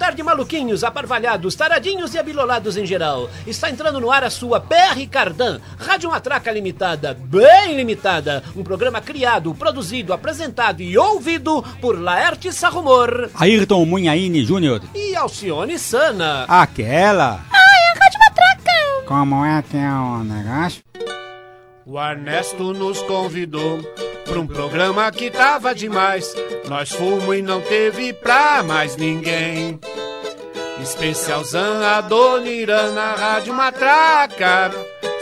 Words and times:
Boa 0.00 0.08
tarde, 0.08 0.22
maluquinhos, 0.22 0.82
aparvalhados, 0.82 1.54
taradinhos 1.54 2.14
e 2.14 2.18
abilolados 2.18 2.78
em 2.78 2.86
geral. 2.86 3.28
Está 3.46 3.68
entrando 3.68 4.00
no 4.00 4.10
ar 4.10 4.24
a 4.24 4.30
sua 4.30 4.58
PR 4.58 4.98
Cardan, 5.10 5.60
Rádio 5.78 6.08
Matraca 6.08 6.50
Limitada, 6.50 7.12
bem 7.12 7.76
limitada. 7.76 8.42
Um 8.56 8.64
programa 8.64 9.02
criado, 9.02 9.54
produzido, 9.54 10.14
apresentado 10.14 10.80
e 10.80 10.96
ouvido 10.96 11.62
por 11.82 12.00
Laerte 12.00 12.50
Sarrumor. 12.50 13.28
Ayrton 13.34 13.84
Munhaine 13.84 14.42
Júnior. 14.42 14.80
E 14.94 15.14
Alcione 15.14 15.78
Sana. 15.78 16.46
Aquela. 16.48 17.44
Ai, 17.52 17.94
a 17.94 17.98
Rádio 18.02 18.20
Matraca. 18.20 19.06
Como 19.06 19.44
é 19.44 19.62
que 19.62 19.76
é 19.76 19.92
o 19.92 20.24
negócio? 20.24 20.82
O 21.84 22.00
Ernesto 22.00 22.72
nos 22.72 23.02
convidou 23.02 23.80
pra 24.30 24.40
um 24.40 24.46
programa 24.46 25.10
que 25.10 25.28
tava 25.30 25.74
demais. 25.74 26.32
Nós 26.68 26.90
fomos 26.90 27.36
e 27.36 27.42
não 27.42 27.60
teve 27.60 28.12
pra 28.12 28.62
mais 28.62 28.96
ninguém. 28.96 29.78
Especialzão 30.80 31.82
a 31.84 32.00
Dona 32.00 32.48
Irã 32.48 32.92
na 32.92 33.14
Rádio 33.14 33.52
Matraca. 33.52 34.70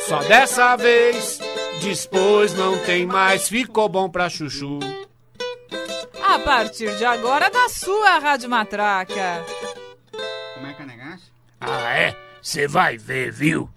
Só 0.06 0.18
dessa 0.20 0.76
vez, 0.76 1.40
depois 1.82 2.52
não 2.54 2.78
tem 2.78 3.06
mais. 3.06 3.48
Ficou 3.48 3.88
bom 3.88 4.10
pra 4.10 4.28
chuchu. 4.28 4.78
A 6.22 6.38
partir 6.40 6.94
de 6.96 7.04
agora, 7.04 7.50
da 7.50 7.68
sua 7.70 8.18
Rádio 8.18 8.50
Matraca. 8.50 9.44
Como 10.54 10.66
é 10.66 10.74
que 10.74 10.82
é 10.82 10.86
negócio? 10.86 11.32
Ah, 11.60 11.98
é? 11.98 12.16
Você 12.42 12.68
vai 12.68 12.98
ver, 12.98 13.32
viu? 13.32 13.68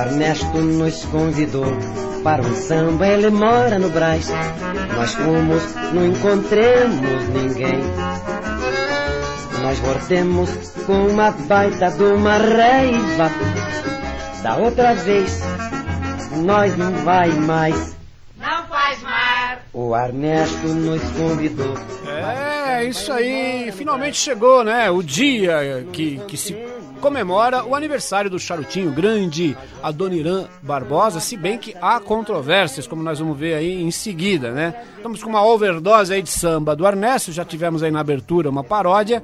Ernesto 0.00 0.58
nos 0.58 1.04
convidou 1.06 1.66
para 2.24 2.42
um 2.42 2.54
samba, 2.54 3.06
ele 3.06 3.30
mora 3.30 3.78
no 3.78 3.90
Brás. 3.90 4.28
Nós 4.96 5.14
fomos, 5.14 5.62
não 5.92 6.06
encontremos 6.06 7.28
ninguém. 7.28 7.80
Nós 9.62 9.78
voltemos 9.80 10.50
com 10.86 11.06
uma 11.08 11.30
baita 11.30 11.90
de 11.90 12.02
uma 12.02 12.36
raiva. 12.38 13.30
Da 14.42 14.56
outra 14.56 14.94
vez, 14.94 15.40
nós 16.44 16.76
não 16.78 16.92
vai 17.04 17.28
mais. 17.30 17.96
Não 18.38 18.64
faz 18.68 19.02
mar. 19.02 19.62
O 19.72 19.94
Ernesto 19.94 20.66
nos 20.66 21.02
convidou. 21.10 21.74
É, 22.06 22.84
isso 22.84 23.12
aí. 23.12 23.70
Finalmente 23.72 24.16
chegou, 24.16 24.64
né? 24.64 24.90
O 24.90 25.02
dia 25.02 25.86
que, 25.92 26.18
que 26.26 26.36
se 26.38 26.56
comemora 27.00 27.64
o 27.64 27.74
aniversário 27.74 28.30
do 28.30 28.38
Charutinho 28.38 28.92
Grande, 28.92 29.56
Adoniran 29.82 30.46
Barbosa, 30.62 31.18
se 31.20 31.36
bem 31.36 31.58
que 31.58 31.74
há 31.80 31.98
controvérsias, 31.98 32.86
como 32.86 33.02
nós 33.02 33.18
vamos 33.18 33.36
ver 33.38 33.54
aí 33.54 33.82
em 33.82 33.90
seguida, 33.90 34.52
né? 34.52 34.74
Estamos 34.96 35.22
com 35.22 35.30
uma 35.30 35.44
overdose 35.44 36.12
aí 36.12 36.22
de 36.22 36.30
samba 36.30 36.76
do 36.76 36.86
Ernesto, 36.86 37.32
já 37.32 37.44
tivemos 37.44 37.82
aí 37.82 37.90
na 37.90 38.00
abertura 38.00 38.50
uma 38.50 38.62
paródia 38.62 39.22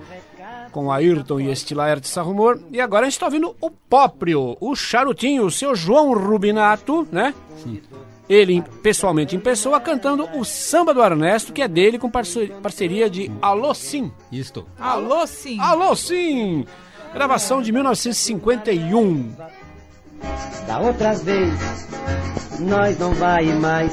com 0.73 0.87
o 0.87 0.93
Ayrton 0.93 1.41
e 1.41 1.51
este 1.51 1.75
Laerte 1.75 2.07
Sarrumor, 2.09 2.59
e 2.71 2.81
agora 2.81 3.03
a 3.03 3.05
gente 3.05 3.15
está 3.15 3.27
ouvindo 3.27 3.55
o 3.61 3.71
próprio, 3.71 4.57
o 4.61 4.75
Charutinho, 4.77 5.45
o 5.47 5.51
seu 5.51 5.75
João 5.75 6.13
Rubinato, 6.13 7.07
né? 7.11 7.33
Sim. 7.63 7.81
Ele, 8.29 8.61
pessoalmente 8.83 9.37
em 9.37 9.39
pessoa, 9.39 9.79
cantando 9.81 10.29
o 10.37 10.45
samba 10.45 10.93
do 10.93 11.01
Ernesto, 11.01 11.53
que 11.53 11.63
é 11.63 11.69
dele 11.69 11.97
com 11.97 12.11
parce- 12.11 12.49
parceria 12.61 13.09
de 13.09 13.31
Alô 13.41 13.73
Sim. 13.73 14.11
Isto. 14.33 14.67
Alô, 14.79 15.25
sim. 15.29 15.59
Alô 15.61 15.95
Sim! 15.95 16.67
Gravação 17.17 17.63
de 17.63 17.73
1951. 17.73 19.33
Da 20.67 20.79
outra 20.81 21.15
vez, 21.15 21.55
nós 22.61 22.99
não 22.99 23.15
vai 23.15 23.47
mais. 23.55 23.91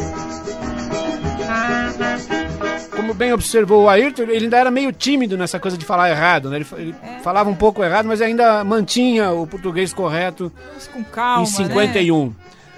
Como 2.94 3.14
bem 3.14 3.32
observou 3.32 3.84
o 3.84 3.90
Ayrton, 3.90 4.24
ele 4.24 4.44
ainda 4.44 4.58
era 4.58 4.70
meio 4.70 4.92
tímido 4.92 5.38
nessa 5.38 5.58
coisa 5.58 5.78
de 5.78 5.86
falar 5.86 6.10
errado, 6.10 6.50
né? 6.50 6.58
Ele, 6.58 6.68
ele 6.78 6.96
falava 7.24 7.50
um 7.50 7.56
pouco 7.56 7.82
errado, 7.82 8.08
mas 8.08 8.22
ainda 8.22 8.62
mantinha 8.66 9.32
o 9.32 9.48
português 9.48 9.94
correto 9.94 10.52
Vamos 10.68 10.88
com 10.88 11.02
calma, 11.06 11.44
em 11.44 11.46
51. 11.46 12.34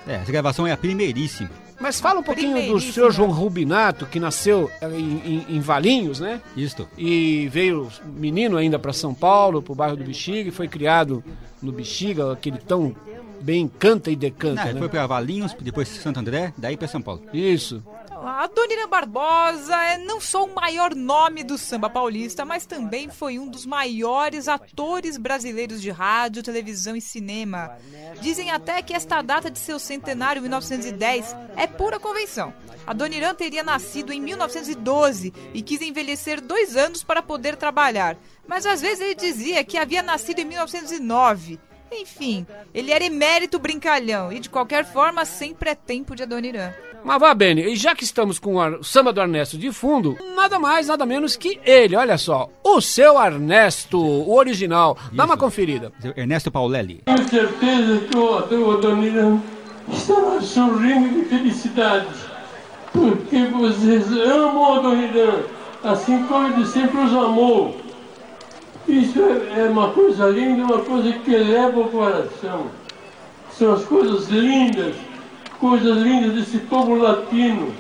É, 0.08 0.14
essa 0.18 0.32
gravação 0.32 0.68
é 0.68 0.72
a 0.72 0.78
primeiríssima. 0.78 1.50
Mas 1.80 2.00
fala 2.00 2.20
um 2.20 2.24
pouquinho 2.24 2.56
do 2.72 2.80
senhor 2.80 3.12
João 3.12 3.32
Rubinato, 3.32 4.06
que 4.06 4.20
nasceu 4.20 4.72
eh, 4.82 4.88
em, 4.98 5.22
em- 5.50 5.56
em 5.58 5.60
Valinhos, 5.60 6.20
né? 6.20 6.42
Isto. 6.56 6.88
E 6.98 7.48
veio 7.52 7.90
menino 8.06 8.56
ainda 8.58 8.80
para 8.80 8.94
São 8.94 9.14
Paulo, 9.14 9.62
pro 9.62 9.76
bairro 9.76 9.98
do 9.98 10.04
Bexiga, 10.04 10.50
e 10.50 10.52
foi 10.52 10.68
criado 10.68 11.24
no 11.62 11.72
Bexiga, 11.72 12.32
aquele 12.32 12.58
tão 12.58 12.96
bem 13.46 13.68
canta 13.68 14.10
e 14.10 14.16
decanta, 14.16 14.66
Não, 14.66 14.74
né? 14.74 14.80
foi 14.80 14.90
pra 14.90 15.06
Valinhos, 15.06 15.54
depois 15.62 15.88
Santo 15.88 16.20
André, 16.20 16.52
daí 16.58 16.76
pra 16.76 16.88
São 16.88 17.00
Paulo. 17.00 17.22
Isso. 17.32 17.84
A 18.10 18.48
Dona 18.48 18.74
Irã 18.74 18.90
Barbosa 18.90 19.76
é 19.76 20.00
não 20.00 20.20
só 20.20 20.46
o 20.46 20.56
maior 20.56 20.96
nome 20.96 21.44
do 21.44 21.60
samba 21.60 21.88
paulista, 21.90 22.44
mas 22.44 22.66
também 22.66 23.08
foi 23.08 23.38
um 23.38 23.48
dos 23.48 23.68
maiores 23.68 24.48
atores 24.48 25.16
brasileiros 25.16 25.80
de 25.80 25.92
rádio, 25.92 26.42
televisão 26.42 26.96
e 26.96 27.02
cinema. 27.02 27.78
Dizem 28.22 28.50
até 28.50 28.82
que 28.82 28.96
esta 28.96 29.22
data 29.22 29.52
de 29.52 29.60
seu 29.60 29.78
centenário, 29.78 30.42
1910, 30.42 31.36
é 31.56 31.68
pura 31.68 32.00
convenção. 32.00 32.52
A 32.88 32.94
Dona 32.94 33.14
Irã 33.16 33.36
teria 33.36 33.64
nascido 33.64 34.12
em 34.12 34.20
1912 34.22 35.32
e 35.54 35.62
quis 35.62 35.82
envelhecer 35.82 36.42
dois 36.42 36.76
anos 36.76 37.04
para 37.04 37.22
poder 37.22 37.56
trabalhar. 37.56 38.18
Mas 38.48 38.66
às 38.66 38.82
vezes 38.82 39.02
ele 39.02 39.16
dizia 39.16 39.64
que 39.64 39.78
havia 39.78 40.02
nascido 40.02 40.40
em 40.40 40.46
1909. 40.46 41.60
Enfim, 41.92 42.46
ele 42.74 42.92
era 42.92 43.06
emérito 43.06 43.60
brincalhão 43.60 44.32
e 44.32 44.40
de 44.40 44.50
qualquer 44.50 44.86
forma 44.86 45.24
sempre 45.26 45.70
é 45.70 45.76
tempo 45.76 46.16
de 46.16 46.24
a 46.24 46.26
Dona 46.26 46.48
Irã. 46.48 46.72
Mas 47.04 47.20
vá, 47.20 47.34
Beni, 47.36 47.62
e 47.62 47.76
já 47.76 47.94
que 47.94 48.04
estamos 48.04 48.40
com 48.40 48.56
o 48.56 48.60
Ar- 48.60 48.74
o 48.80 48.84
samba 48.84 49.14
do 49.14 49.22
Ernesto 49.22 49.58
de 49.60 49.72
fundo, 49.72 50.18
nada 50.36 50.58
mais, 50.58 50.88
nada 50.88 51.06
menos 51.06 51.36
que 51.36 51.60
ele, 51.64 51.96
olha 51.96 52.18
só, 52.18 52.50
o 52.64 52.82
seu 52.82 53.22
Ernesto, 53.24 54.00
o 54.00 54.36
original. 54.36 54.98
Dá 55.14 55.26
uma 55.26 55.36
Isso. 55.36 55.44
conferida. 55.44 55.92
Ernesto 56.18 56.50
Paulelli. 56.52 57.04
Tenho 57.06 57.30
certeza 57.30 58.00
que 58.08 58.18
o 58.18 58.38
Adão 58.40 58.72
Adoniran 58.72 59.40
estará 59.88 60.42
sorrindo 60.42 61.20
de 61.22 61.26
felicidade, 61.30 62.08
porque 62.92 63.46
vocês 63.46 64.12
amam 64.12 64.58
o 64.58 64.74
Adoniran, 64.80 65.44
assim 65.84 66.24
como 66.24 66.48
ele 66.48 66.66
sempre 66.66 66.98
os 67.02 67.14
amou. 67.14 67.80
Isso 68.88 69.20
é, 69.20 69.62
é 69.62 69.70
uma 69.70 69.90
coisa 69.92 70.28
linda, 70.28 70.64
uma 70.64 70.80
coisa 70.84 71.12
que 71.14 71.34
eleva 71.34 71.80
o 71.80 71.90
coração. 71.90 72.68
São 73.52 73.74
as 73.74 73.84
coisas 73.86 74.28
lindas, 74.28 74.96
coisas 75.60 75.98
lindas 75.98 76.34
desse 76.34 76.60
povo 76.60 76.96
latino, 76.96 77.74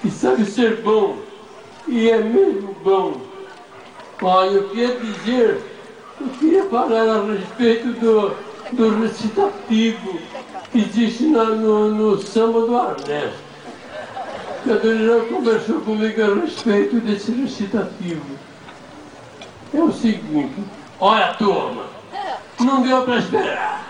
que 0.00 0.10
sabe 0.10 0.44
ser 0.44 0.76
bom, 0.82 1.16
e 1.86 2.08
é 2.10 2.18
mesmo 2.18 2.74
bom. 2.82 3.20
Olha, 4.22 4.50
eu 4.50 4.68
queria 4.70 4.96
dizer, 4.96 5.60
eu 6.20 6.26
queria 6.38 6.64
falar 6.64 7.02
a 7.08 7.24
respeito 7.32 7.88
do, 8.00 8.32
do 8.72 9.00
recitativo 9.02 10.18
que 10.72 10.78
existe 10.78 11.26
na- 11.26 11.44
no, 11.44 11.90
no 11.94 12.18
samba 12.22 12.60
do 12.62 12.74
Ernesto. 12.74 13.50
Que 14.62 14.72
a 14.72 14.76
dona 14.76 15.02
Irã 15.02 15.24
conversou 15.26 15.80
comigo 15.80 16.22
a 16.22 16.34
respeito 16.42 16.96
desse 17.00 17.32
recitativo. 17.32 18.39
É 19.72 19.78
o 19.80 19.92
seguinte, 19.92 20.64
olha 20.98 21.34
turma, 21.34 21.84
não 22.58 22.82
deu 22.82 23.02
para 23.02 23.18
esperar. 23.18 23.84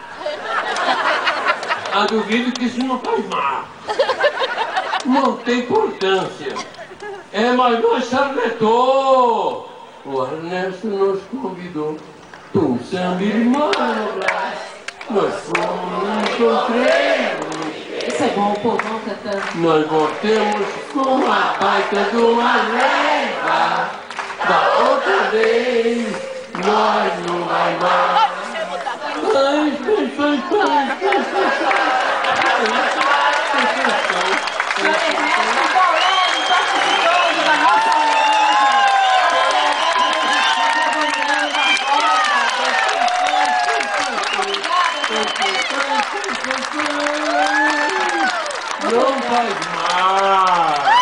Ah, 1.93 2.07
duvido 2.07 2.53
que 2.53 2.67
isso 2.67 2.79
não 2.81 2.99
faz 3.01 3.27
mal. 3.29 3.65
Não 5.07 5.37
tem 5.39 5.61
importância. 5.61 6.55
É, 7.33 7.51
mas 7.53 7.81
nós 7.83 8.09
charletou. 8.09 9.69
O 10.05 10.25
Ernesto 10.25 10.87
nos 10.87 11.21
convidou 11.25 11.97
um 12.55 12.79
samba 12.85 13.23
irmão. 13.23 13.71
Nós 15.11 15.35
fomos, 15.45 16.09
encontremos. 16.31 17.61
Isso 18.07 18.23
é 18.23 18.29
bom, 18.37 18.53
o 18.53 18.61
povão 18.61 19.01
cantando. 19.05 19.43
Nós 19.57 19.87
voltemos 19.87 20.67
com 20.93 21.01
uma 21.01 21.55
baita 21.59 22.05
de 22.11 22.17
uma 22.17 22.53
raiva. 22.53 24.00
Da 24.49 24.61
outra 24.79 25.31
vez, 25.31 26.07
nós 26.65 27.13
não 27.27 27.45
vai 27.45 27.77
mais. 27.81 28.31
Ai, 29.37 29.73
ai, 29.87 30.13
ai, 30.19 30.43
ai, 30.61 31.01
nossa 31.03 33.01
Não 48.93 49.23
faz 49.23 49.55
mal. 49.75 51.00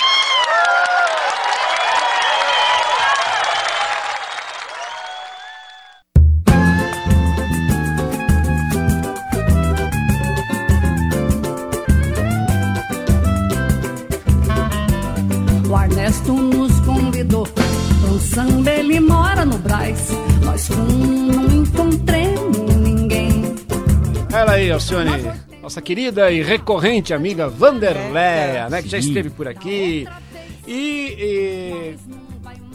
Braz. 19.47 20.11
Nós 20.45 20.69
não 20.69 21.63
encontremos 21.63 22.77
ninguém. 22.77 23.55
Ela 24.33 24.53
aí, 24.53 24.71
Alcione, 24.71 25.11
nossa 25.63 25.81
querida 25.81 26.31
e 26.31 26.43
recorrente 26.43 27.15
amiga 27.15 27.49
Vanderleia, 27.49 28.69
né, 28.69 28.83
que 28.83 28.89
já 28.89 28.99
esteve 28.99 29.31
por 29.31 29.47
aqui 29.47 30.07
e, 30.67 31.17
e 31.19 31.97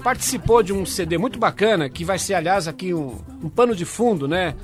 participou 0.03 0.63
de 0.63 0.71
um 0.71 0.85
CD 0.85 1.17
muito 1.17 1.37
bacana, 1.37 1.89
que 1.89 2.05
vai 2.05 2.17
ser, 2.17 2.35
aliás, 2.35 2.67
aqui 2.67 2.93
um, 2.93 3.17
um 3.43 3.49
pano 3.49 3.75
de 3.75 3.85
fundo, 3.85 4.27
né, 4.27 4.55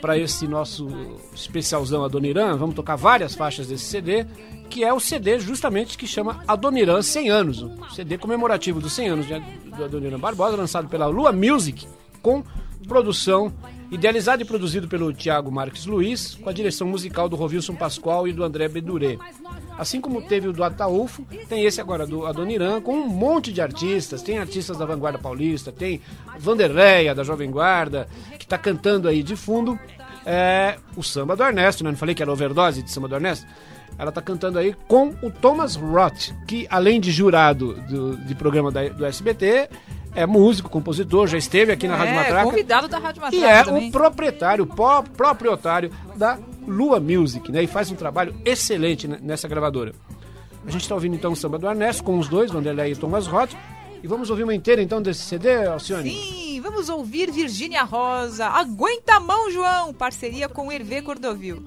para 0.00 0.18
esse 0.18 0.46
nosso 0.46 0.88
especialzão 1.34 2.04
Adoniran. 2.04 2.56
Vamos 2.56 2.74
tocar 2.74 2.96
várias 2.96 3.34
faixas 3.34 3.66
desse 3.66 3.84
CD, 3.84 4.26
que 4.68 4.84
é 4.84 4.92
o 4.92 5.00
CD 5.00 5.38
justamente 5.38 5.98
que 5.98 6.06
chama 6.06 6.42
Adoniran 6.46 7.02
100 7.02 7.30
anos, 7.30 7.62
o 7.62 7.90
CD 7.94 8.16
comemorativo 8.18 8.80
dos 8.80 8.92
100 8.92 9.08
anos 9.08 9.26
do 9.26 9.84
Adoniran 9.84 10.18
Barbosa, 10.18 10.56
lançado 10.56 10.88
pela 10.88 11.06
Lua 11.06 11.32
Music, 11.32 11.86
com 12.22 12.42
produção 12.86 13.52
idealizado 13.90 14.42
e 14.42 14.44
produzido 14.44 14.88
pelo 14.88 15.12
Tiago 15.12 15.50
Marques 15.50 15.84
Luiz, 15.84 16.36
com 16.36 16.48
a 16.48 16.52
direção 16.52 16.86
musical 16.86 17.28
do 17.28 17.36
Rovilson 17.36 17.74
Pascoal 17.74 18.26
e 18.28 18.32
do 18.32 18.44
André 18.44 18.68
Beduré. 18.68 19.18
Assim 19.80 19.98
como 19.98 20.20
teve 20.20 20.46
o 20.46 20.52
do 20.52 20.62
Ataúfo, 20.62 21.24
tem 21.48 21.64
esse 21.64 21.80
agora 21.80 22.06
do 22.06 22.26
Adoniran, 22.26 22.82
com 22.82 22.92
um 22.92 23.08
monte 23.08 23.50
de 23.50 23.62
artistas. 23.62 24.20
Tem 24.20 24.38
artistas 24.38 24.76
da 24.76 24.84
Vanguarda 24.84 25.18
Paulista, 25.18 25.72
tem 25.72 26.02
Vanderleia, 26.38 27.14
da 27.14 27.24
Jovem 27.24 27.50
Guarda, 27.50 28.06
que 28.38 28.44
está 28.44 28.58
cantando 28.58 29.08
aí 29.08 29.22
de 29.22 29.34
fundo 29.36 29.80
é, 30.26 30.76
o 30.94 31.02
samba 31.02 31.34
do 31.34 31.42
Ernesto, 31.42 31.82
né? 31.82 31.88
Não 31.88 31.96
falei 31.96 32.14
que 32.14 32.22
era 32.22 32.30
overdose 32.30 32.82
de 32.82 32.90
samba 32.90 33.08
do 33.08 33.14
Ernesto? 33.14 33.46
Ela 33.98 34.10
está 34.10 34.20
cantando 34.20 34.58
aí 34.58 34.76
com 34.86 35.14
o 35.22 35.30
Thomas 35.30 35.76
Roth, 35.76 36.30
que 36.46 36.66
além 36.68 37.00
de 37.00 37.10
jurado 37.10 37.72
do, 37.88 38.18
de 38.18 38.34
programa 38.34 38.70
da, 38.70 38.86
do 38.86 39.06
SBT, 39.06 39.70
é 40.14 40.26
músico, 40.26 40.68
compositor, 40.68 41.26
já 41.26 41.38
esteve 41.38 41.72
aqui 41.72 41.86
na 41.88 41.96
Rádio 41.96 42.14
É, 42.14 42.16
Matraca. 42.16 42.44
convidado 42.50 42.88
da 42.88 42.98
Rádio 42.98 43.22
Matraca 43.22 43.44
E 43.44 43.48
é 43.48 43.62
também. 43.64 43.88
o 43.88 43.92
proprietário, 43.92 44.66
pró- 44.66 45.02
proprietário 45.02 45.90
da 46.16 46.38
Lua 46.66 46.98
Music, 47.00 47.50
né? 47.52 47.62
E 47.62 47.66
faz 47.66 47.90
um 47.90 47.94
trabalho 47.96 48.34
excelente 48.44 49.06
ne- 49.08 49.18
nessa 49.20 49.46
gravadora. 49.48 49.92
A 50.66 50.70
gente 50.70 50.82
está 50.82 50.94
ouvindo 50.94 51.14
então 51.14 51.32
o 51.32 51.36
samba 51.36 51.58
do 51.58 51.66
Ernesto 51.66 52.04
com 52.04 52.18
os 52.18 52.28
dois, 52.28 52.50
Vanderlei 52.50 52.92
e 52.92 52.96
Thomas 52.96 53.26
Roth. 53.26 53.52
E 54.02 54.06
vamos 54.06 54.30
ouvir 54.30 54.44
uma 54.44 54.54
inteira 54.54 54.82
então 54.82 55.00
desse 55.02 55.20
CD, 55.22 55.66
Alcione? 55.66 56.10
Sim, 56.10 56.60
vamos 56.62 56.88
ouvir 56.88 57.30
Virgínia 57.30 57.82
Rosa. 57.82 58.46
Aguenta 58.46 59.14
a 59.16 59.20
mão, 59.20 59.50
João. 59.50 59.92
Parceria 59.92 60.48
com 60.48 60.72
Hervé 60.72 61.02
Cordovil. 61.02 61.62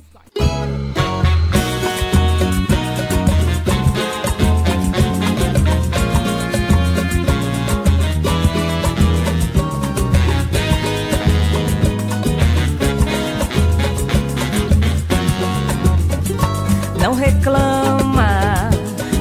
Não 17.03 17.13
reclama 17.13 18.69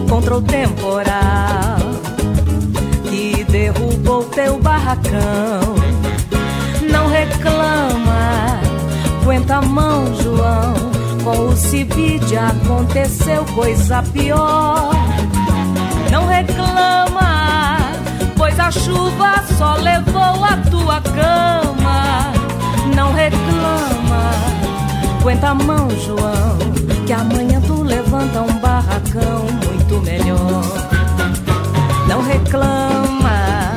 contra 0.08 0.36
o 0.36 0.40
temporal 0.40 1.80
que 3.10 3.42
derrubou 3.42 4.22
teu 4.26 4.56
barracão. 4.60 5.74
Não 6.88 7.08
reclama, 7.08 8.60
aguenta 9.20 9.56
a 9.56 9.62
mão, 9.62 10.14
João. 10.14 10.74
Com 11.24 11.48
o 11.48 11.56
Cibide 11.56 12.36
aconteceu 12.36 13.44
coisa 13.46 14.00
pior. 14.12 14.92
Não 16.12 16.28
reclama, 16.28 17.78
pois 18.36 18.60
a 18.60 18.70
chuva 18.70 19.42
só 19.58 19.74
levou 19.74 20.44
a 20.44 20.56
tua 20.70 21.00
cama. 21.00 22.32
Não 22.94 23.12
reclama, 23.12 24.30
aguenta 25.20 25.48
a 25.48 25.54
mão, 25.54 25.90
João, 25.90 26.58
que 27.06 27.12
amanhã 27.12 27.60
tu 27.66 27.82
levanta 27.82 28.42
um 28.42 28.58
barracão 28.58 29.46
muito 29.66 30.00
melhor. 30.02 30.62
Não 32.08 32.22
reclama 32.22 33.74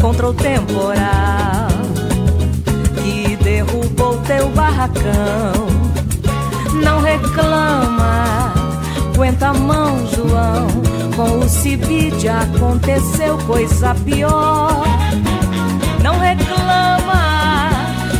contra 0.00 0.28
o 0.28 0.34
temporal 0.34 1.68
que 3.02 3.36
derrubou 3.36 4.18
teu 4.18 4.48
barracão. 4.50 5.66
Não 6.82 7.00
reclama, 7.00 8.52
aguenta 9.14 9.48
a 9.48 9.54
mão, 9.54 10.06
João. 10.08 10.66
Com 11.14 11.38
o 11.38 11.48
Cibide 11.48 12.28
aconteceu 12.28 13.38
coisa 13.46 13.94
pior. 14.04 14.84
Não 16.02 16.18
reclama, 16.18 17.70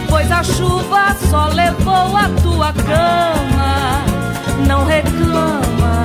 pois 0.09 0.31
a 0.31 0.43
chuva 0.43 1.15
só 1.31 1.49
levou 1.49 2.17
a 2.17 2.29
tua 2.43 2.73
cama. 2.73 4.06
Não 4.65 4.85
reclama, 4.87 6.05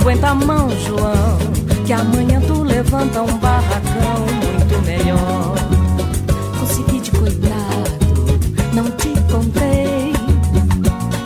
aguenta 0.00 0.28
a 0.28 0.34
mão, 0.34 0.68
João, 0.86 1.38
que 1.86 1.92
amanhã 1.92 2.40
tu 2.46 2.62
levanta 2.62 3.22
um 3.22 3.38
barracão 3.38 4.20
muito 4.42 4.86
melhor. 4.86 5.54
Consegui 6.60 7.00
de 7.00 7.10
coitado, 7.10 8.40
não 8.72 8.90
te 8.92 9.14
contei. 9.30 10.12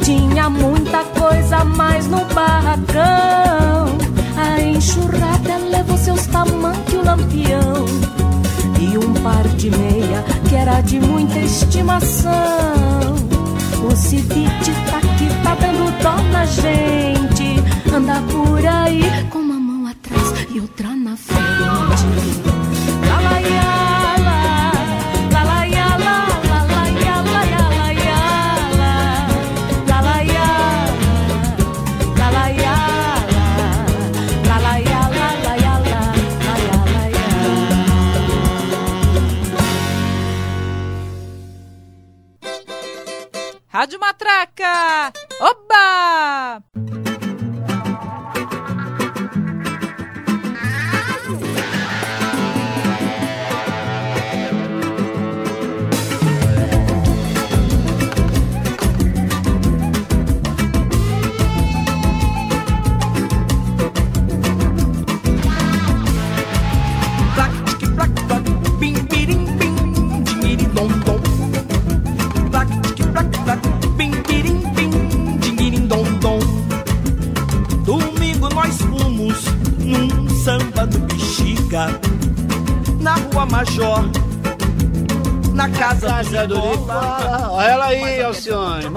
Tinha 0.02 0.48
muita 0.48 1.04
coisa 1.18 1.64
mais 1.64 2.06
no 2.06 2.24
barracão. 2.26 3.98
A 4.36 4.60
enxurrada 4.60 5.58
levou 5.70 5.98
seus 5.98 6.26
tamanhos 6.26 6.94
o 6.94 7.04
lampião. 7.04 7.84
E 8.80 8.96
um 8.96 9.12
par 9.22 9.46
de 9.56 9.70
meia 9.70 10.24
que 10.48 10.54
era 10.54 10.80
de 10.80 11.00
muita 11.00 11.38
estimação. 11.40 12.32
O 13.90 13.96
civite 13.96 14.72
tá 14.90 15.00
tá 15.42 15.54
dando 15.54 15.90
dó 16.02 16.18
gente. 16.46 17.62
Anda 17.92 18.20
por 18.30 18.66
aí 18.66 19.02
com 19.30 19.47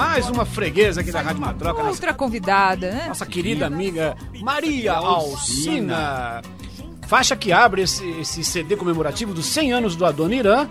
Mais 0.02 0.28
uma 0.32 0.46
freguesa 0.46 1.02
aqui 1.02 1.12
da 1.12 1.22
Rádio 1.22 1.42
Matroca. 1.42 1.78
Nossa, 1.78 1.90
Outra 1.92 2.12
convidada, 2.12 2.90
né? 2.90 3.06
nossa 3.08 3.24
querida 3.24 3.68
amiga 3.68 4.18
Maria 4.42 4.94
Alcina. 4.94 6.42
Faixa 7.08 7.36
que 7.36 7.52
abre 7.52 7.84
esse, 7.84 8.04
esse 8.20 8.44
CD 8.44 8.76
comemorativo 8.76 9.32
dos 9.32 9.46
100 9.46 9.74
anos 9.74 9.96
do 9.96 10.04
Adoniran. 10.04 10.68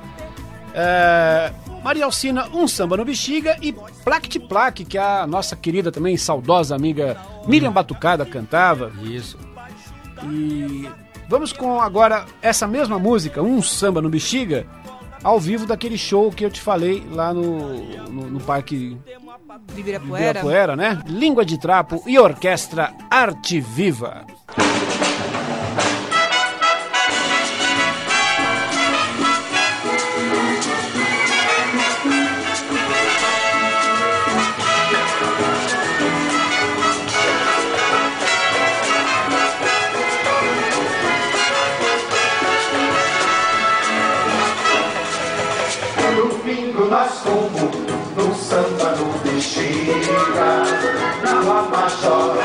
É, 0.75 1.53
Maria 1.85 2.07
Alcina, 2.07 2.49
Um 2.53 2.67
Samba 2.67 2.97
no 2.97 3.05
Bexiga 3.05 3.57
e 3.63 3.73
Plaque 3.73 4.41
Plaque, 4.41 4.85
que 4.85 4.99
a 4.99 5.25
nossa 5.29 5.55
querida 5.55 5.93
também 5.93 6.17
saudosa 6.17 6.75
amiga 6.75 7.17
Miriam 7.47 7.71
Batucada 7.71 8.27
cantava. 8.27 8.91
Isso. 9.01 9.39
E 10.25 10.91
vamos 11.29 11.53
com 11.53 11.81
agora 11.81 12.27
essa 12.43 12.67
mesma 12.67 12.99
música, 12.99 13.41
Um 13.41 13.63
Samba 13.63 14.03
no 14.03 14.11
Bexiga, 14.11 14.67
ao 15.23 15.39
vivo 15.39 15.67
daquele 15.67 15.99
show 15.99 16.31
que 16.31 16.45
eu 16.45 16.51
te 16.51 16.61
falei 16.61 17.03
lá 17.11 17.33
no, 17.33 17.75
no, 18.09 18.31
no 18.31 18.41
Parque 18.41 18.97
De 19.75 19.81
Ibirapuera. 19.81 20.31
Ibirapuera, 20.31 20.77
né? 20.77 21.03
Língua 21.07 21.45
de 21.45 21.59
Trapo 21.59 22.03
e 22.07 22.19
Orquestra 22.19 22.93
Arte 23.11 23.61
Viva. 23.61 24.25
Domingo 46.41 46.87
nós 46.87 47.19
fomos 47.19 47.71
no 48.17 48.35
samba 48.35 48.97
no 48.97 49.13
Bexiga, 49.19 50.65
na 51.23 51.41
Rua 51.41 51.63
Major, 51.63 52.37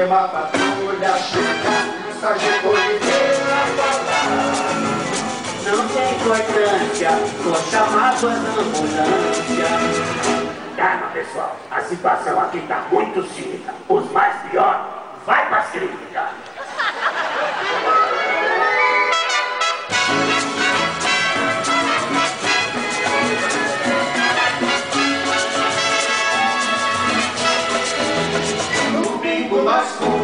uma 0.00 0.26
patrulha 0.28 1.18
chega, 1.18 1.70
o 2.08 2.20
sargento 2.20 2.68
Oliveira 2.68 3.66
falar. 3.76 5.02
Não 5.64 5.88
tem 5.88 6.14
importância, 6.16 7.10
vou 7.42 7.54
chamar 7.70 8.08
a 8.08 8.14
ambulância. 8.14 9.04
Calma 10.76 11.06
pessoal, 11.12 11.56
a 11.70 11.80
situação 11.82 12.40
aqui 12.40 12.60
tá 12.66 12.86
muito 12.90 13.22
cínica. 13.34 13.74
Os 13.88 14.10
mais 14.12 14.34
piores, 14.50 14.86
vai 15.26 15.46
pra 15.48 15.62
clínica. 15.64 16.30
Domingo 29.72 30.21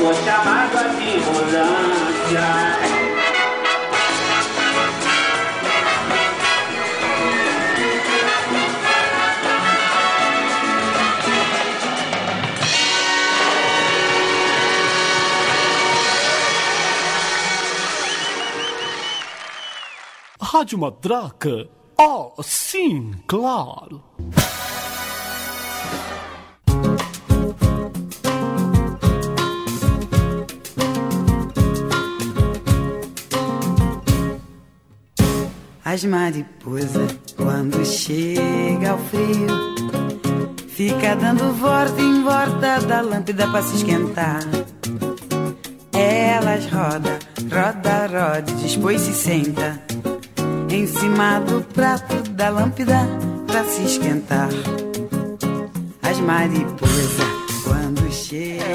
vou 0.00 0.14
chamar 0.14 0.70
a 0.76 0.80
ambulância. 0.80 2.00
Rádio 20.40 20.78
Matraca? 20.78 21.68
Ah, 21.98 22.30
sim, 22.42 23.12
claro. 23.26 24.09
As 35.92 36.04
mariposas, 36.04 37.18
quando 37.36 37.84
chega 37.84 38.92
ao 38.92 38.98
frio, 38.98 39.48
fica 40.68 41.16
dando 41.16 41.52
volta 41.54 42.00
em 42.00 42.22
volta 42.22 42.78
da 42.86 43.00
lâmpada 43.00 43.48
pra 43.48 43.60
se 43.60 43.74
esquentar. 43.74 44.40
Elas 45.92 46.66
roda, 46.66 47.18
roda, 47.42 48.06
roda, 48.06 48.42
depois 48.42 49.00
se 49.00 49.12
senta 49.12 49.82
em 50.70 50.86
cima 50.86 51.40
do 51.40 51.60
prato 51.74 52.22
da 52.34 52.50
lâmpada 52.50 53.08
pra 53.48 53.64
se 53.64 53.82
esquentar. 53.82 54.48
As 56.02 56.20
mariposas. 56.20 57.20
É 57.26 57.29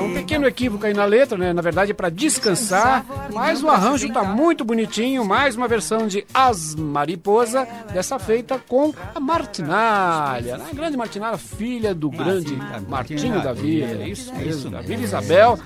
um 0.05 0.13
pequeno 0.13 0.45
equívoco 0.47 0.85
aí 0.85 0.93
na 0.93 1.05
letra, 1.05 1.37
né? 1.37 1.51
Na 1.53 1.61
verdade 1.61 1.91
é 1.91 1.93
pra 1.93 2.09
descansar, 2.09 3.05
mas 3.33 3.63
o 3.63 3.69
arranjo 3.69 4.11
tá 4.11 4.23
muito 4.23 4.63
bonitinho. 4.63 5.25
Mais 5.25 5.55
uma 5.55 5.67
versão 5.67 6.07
de 6.07 6.25
As 6.33 6.75
Mariposa, 6.75 7.67
dessa 7.93 8.17
feita 8.19 8.59
com 8.67 8.93
a 9.13 9.19
Martinalha, 9.19 10.55
a 10.55 10.73
grande 10.73 10.97
Martinalha, 10.97 11.37
filha 11.37 11.93
do 11.93 12.09
grande 12.09 12.57
Martinho 12.87 13.41
da 13.41 13.53
Vila, 13.53 14.03
é 14.03 14.09
isso 14.09 14.33
mesmo, 14.35 14.69
da 14.71 14.81
Vila 14.81 15.03
Isabel. 15.03 15.59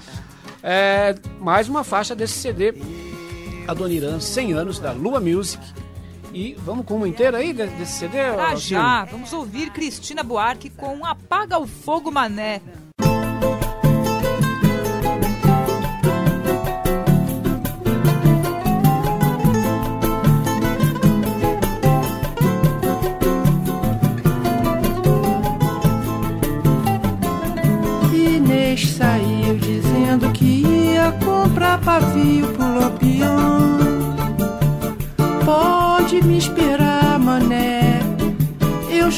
É, 0.61 1.15
mais 1.39 1.69
uma 1.69 1.83
faixa 1.83 2.13
desse 2.15 2.33
CD, 2.33 2.73
a 3.67 3.73
Dona 3.73 3.93
Irã, 3.93 4.19
100 4.19 4.53
anos, 4.53 4.79
da 4.79 4.91
Lua 4.91 5.19
Music. 5.19 5.63
E 6.33 6.53
vamos 6.63 6.85
com 6.85 6.95
uma 6.97 7.07
inteira 7.07 7.37
aí 7.37 7.53
de- 7.53 7.65
desse 7.65 7.93
CD? 7.99 8.17
Pra 8.33 8.51
Alcino? 8.51 8.79
já, 8.81 9.05
vamos 9.05 9.33
ouvir 9.33 9.71
Cristina 9.71 10.21
Buarque 10.21 10.69
com 10.69 11.03
Apaga 11.03 11.57
o 11.57 11.65
Fogo 11.65 12.11
Mané. 12.11 12.61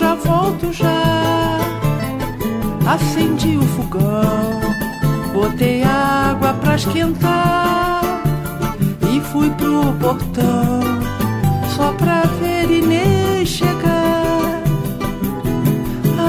Já 0.02 0.16
volto 0.16 0.74
já. 0.74 1.60
Acendi 2.88 3.58
o 3.58 3.62
fogão, 3.62 4.60
botei 5.32 5.84
água 5.84 6.54
pra 6.56 6.76
esquentar 6.76 8.02
e 9.14 9.22
fui 9.22 9.50
pro 9.52 9.94
portão 9.94 10.82
só 11.76 11.94
pra 11.94 12.24
ver 12.40 12.70
Inês 12.72 13.48
chegar. 13.48 14.64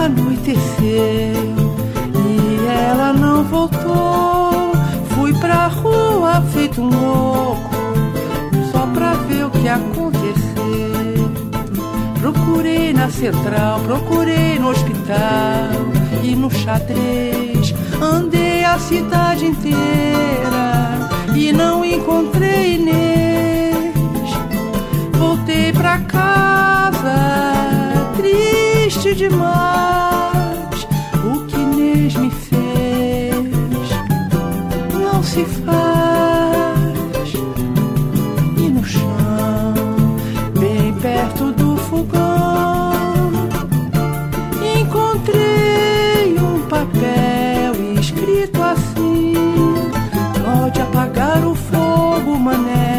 Anoiteceu 0.04 1.56
e 2.28 2.66
ela 2.68 3.12
não 3.14 3.42
voltou. 3.44 4.52
Fui 5.14 5.32
pra 5.34 5.68
rua 5.68 6.42
feito 6.52 6.82
um 6.82 6.90
louco, 6.90 7.70
só 8.70 8.86
pra 8.94 9.14
ver 9.14 9.46
o 9.46 9.50
que 9.50 9.68
aconteceu. 9.68 10.01
Na 13.02 13.10
central, 13.10 13.80
procurei 13.80 14.60
no 14.60 14.70
hospital 14.70 15.72
e 16.22 16.36
no 16.36 16.48
xadrez. 16.48 17.74
Andei 18.00 18.62
a 18.62 18.78
cidade 18.78 19.44
inteira 19.44 21.10
e 21.34 21.52
não 21.52 21.84
encontrei 21.84 22.76
Inês. 22.76 24.30
Voltei 25.18 25.72
pra 25.72 25.98
casa, 25.98 27.16
triste 28.16 29.16
demais. 29.16 30.11
Fogo, 52.32 52.91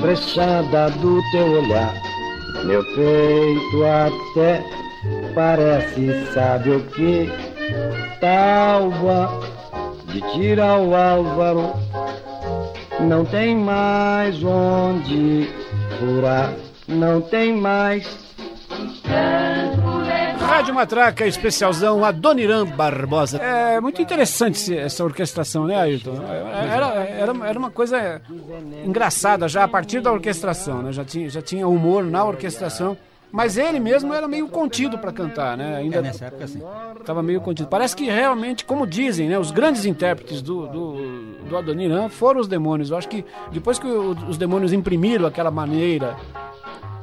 frechada 0.00 0.90
do 0.90 1.20
teu 1.30 1.62
olhar, 1.62 1.94
meu 2.64 2.82
peito 2.94 3.84
até 3.84 4.62
parece, 5.34 6.32
sabe 6.32 6.70
o 6.70 6.80
que? 6.80 7.30
Talva 8.20 9.30
de 10.06 10.20
tira 10.32 10.64
ao 10.64 10.94
Álvaro, 10.94 11.72
não 13.00 13.24
tem 13.24 13.56
mais 13.56 14.42
onde 14.42 15.48
furar, 15.98 16.52
não 16.86 17.20
tem 17.20 17.54
mais 17.54 18.06
Rádio 20.48 20.74
Matraca, 20.74 21.26
especialzão 21.26 22.04
Adoniran 22.04 22.64
Barbosa. 22.66 23.36
É 23.38 23.78
muito 23.80 24.00
interessante 24.00 24.76
essa 24.76 25.04
orquestração, 25.04 25.66
né, 25.66 25.76
Ayrton? 25.76 26.16
Era, 26.72 26.86
era, 27.04 27.32
era 27.46 27.58
uma 27.58 27.70
coisa 27.70 28.22
engraçada 28.84 29.46
já 29.46 29.64
a 29.64 29.68
partir 29.68 30.00
da 30.00 30.10
orquestração, 30.10 30.82
né? 30.82 30.90
Já 30.92 31.04
tinha, 31.04 31.28
já 31.28 31.42
tinha 31.42 31.68
humor 31.68 32.02
na 32.04 32.24
orquestração. 32.24 32.96
Mas 33.30 33.58
ele 33.58 33.78
mesmo 33.78 34.14
era 34.14 34.26
meio 34.26 34.48
contido 34.48 34.96
para 34.96 35.12
cantar, 35.12 35.54
né? 35.54 35.76
Ainda 35.76 35.98
É, 35.98 36.00
nessa 36.00 36.24
época, 36.24 36.46
sim. 36.46 36.62
Tava 37.04 37.22
meio 37.22 37.42
contido. 37.42 37.68
Parece 37.68 37.94
que 37.94 38.04
realmente, 38.06 38.64
como 38.64 38.86
dizem, 38.86 39.28
né? 39.28 39.38
Os 39.38 39.50
grandes 39.50 39.84
intérpretes 39.84 40.40
do, 40.40 40.66
do, 40.66 40.94
do 41.46 41.56
Adoniran 41.58 42.08
foram 42.08 42.40
os 42.40 42.48
demônios. 42.48 42.90
Eu 42.90 42.96
acho 42.96 43.06
que 43.06 43.22
depois 43.52 43.78
que 43.78 43.86
o- 43.86 44.16
os 44.30 44.38
demônios 44.38 44.72
imprimiram 44.72 45.26
aquela 45.26 45.50
maneira 45.50 46.16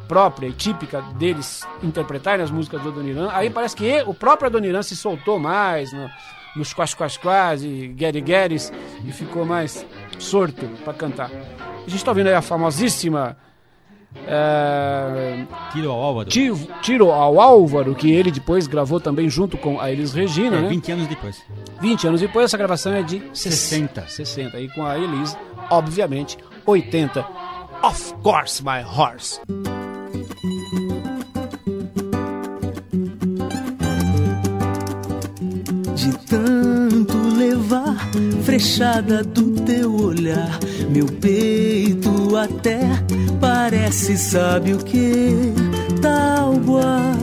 própria 0.07 0.47
e 0.47 0.53
típica 0.53 1.01
deles 1.17 1.67
interpretarem 1.83 2.43
as 2.43 2.51
músicas 2.51 2.81
do 2.81 2.89
Adoniran, 2.89 3.29
aí 3.31 3.49
parece 3.49 3.75
que 3.75 4.01
o 4.05 4.13
próprio 4.13 4.47
Adoniran 4.47 4.81
se 4.83 4.95
soltou 4.95 5.37
mais 5.39 5.91
no- 5.93 6.09
nos 6.55 6.73
quais 6.73 6.93
quais 6.93 7.17
quais 7.17 7.63
e 7.63 7.87
Gary 7.97 8.21
Garys 8.21 8.71
e 9.05 9.11
ficou 9.11 9.45
mais 9.45 9.85
sorto 10.17 10.65
para 10.83 10.93
cantar. 10.93 11.29
A 11.29 11.81
gente 11.89 11.97
está 11.97 12.11
ouvindo 12.11 12.27
aí 12.27 12.33
a 12.33 12.41
famosíssima 12.41 13.35
é, 14.25 15.45
Tiro 15.73 15.91
ao 15.91 16.01
Álvaro. 16.01 16.29
Tiro, 16.29 16.57
Tiro 16.81 17.11
ao 17.11 17.39
Álvaro, 17.39 17.93
que 17.93 18.09
ele 18.11 18.31
depois 18.31 18.65
gravou 18.67 18.99
também 18.99 19.29
junto 19.29 19.57
com 19.57 19.79
a 19.79 19.91
Elis 19.91 20.13
Regina, 20.13 20.57
É, 20.57 20.61
né? 20.61 20.69
20 20.69 20.91
anos 20.93 21.07
depois. 21.07 21.43
20 21.81 22.07
anos 22.07 22.21
depois, 22.21 22.45
essa 22.45 22.57
gravação 22.57 22.93
é 22.93 23.03
de 23.03 23.21
60. 23.33 24.07
60. 24.07 24.57
E 24.59 24.69
com 24.69 24.85
a 24.85 24.97
Elis, 24.97 25.37
obviamente, 25.69 26.37
80. 26.65 27.25
Of 27.83 28.13
course, 28.23 28.63
my 28.63 28.81
horse. 28.83 29.41
Tanto 36.35 37.17
levar 37.37 37.95
frechada 38.43 39.23
do 39.23 39.51
teu 39.61 39.95
olhar, 39.95 40.59
meu 40.89 41.05
peito 41.05 42.35
até 42.35 42.81
parece, 43.39 44.17
sabe 44.17 44.73
o 44.73 44.79
que? 44.79 45.53
Tábua 46.01 47.13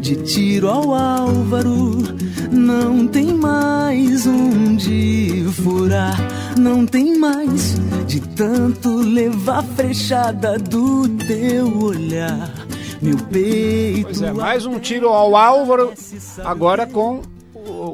de 0.00 0.16
tiro 0.16 0.68
ao 0.68 0.92
Álvaro, 0.92 2.02
não 2.50 3.06
tem 3.06 3.32
mais 3.34 4.26
onde 4.26 5.46
furar, 5.62 6.18
não 6.58 6.84
tem 6.84 7.16
mais 7.16 7.76
de 8.08 8.20
tanto 8.20 8.96
levar 8.96 9.62
frechada 9.62 10.58
do 10.58 11.08
teu 11.08 11.84
olhar, 11.84 12.52
meu 13.00 13.16
peito. 13.18 14.06
Pois 14.06 14.22
é, 14.22 14.32
mais 14.32 14.66
um 14.66 14.80
tiro 14.80 15.08
ao 15.08 15.36
Álvaro, 15.36 15.92
agora 16.44 16.84
com 16.84 17.22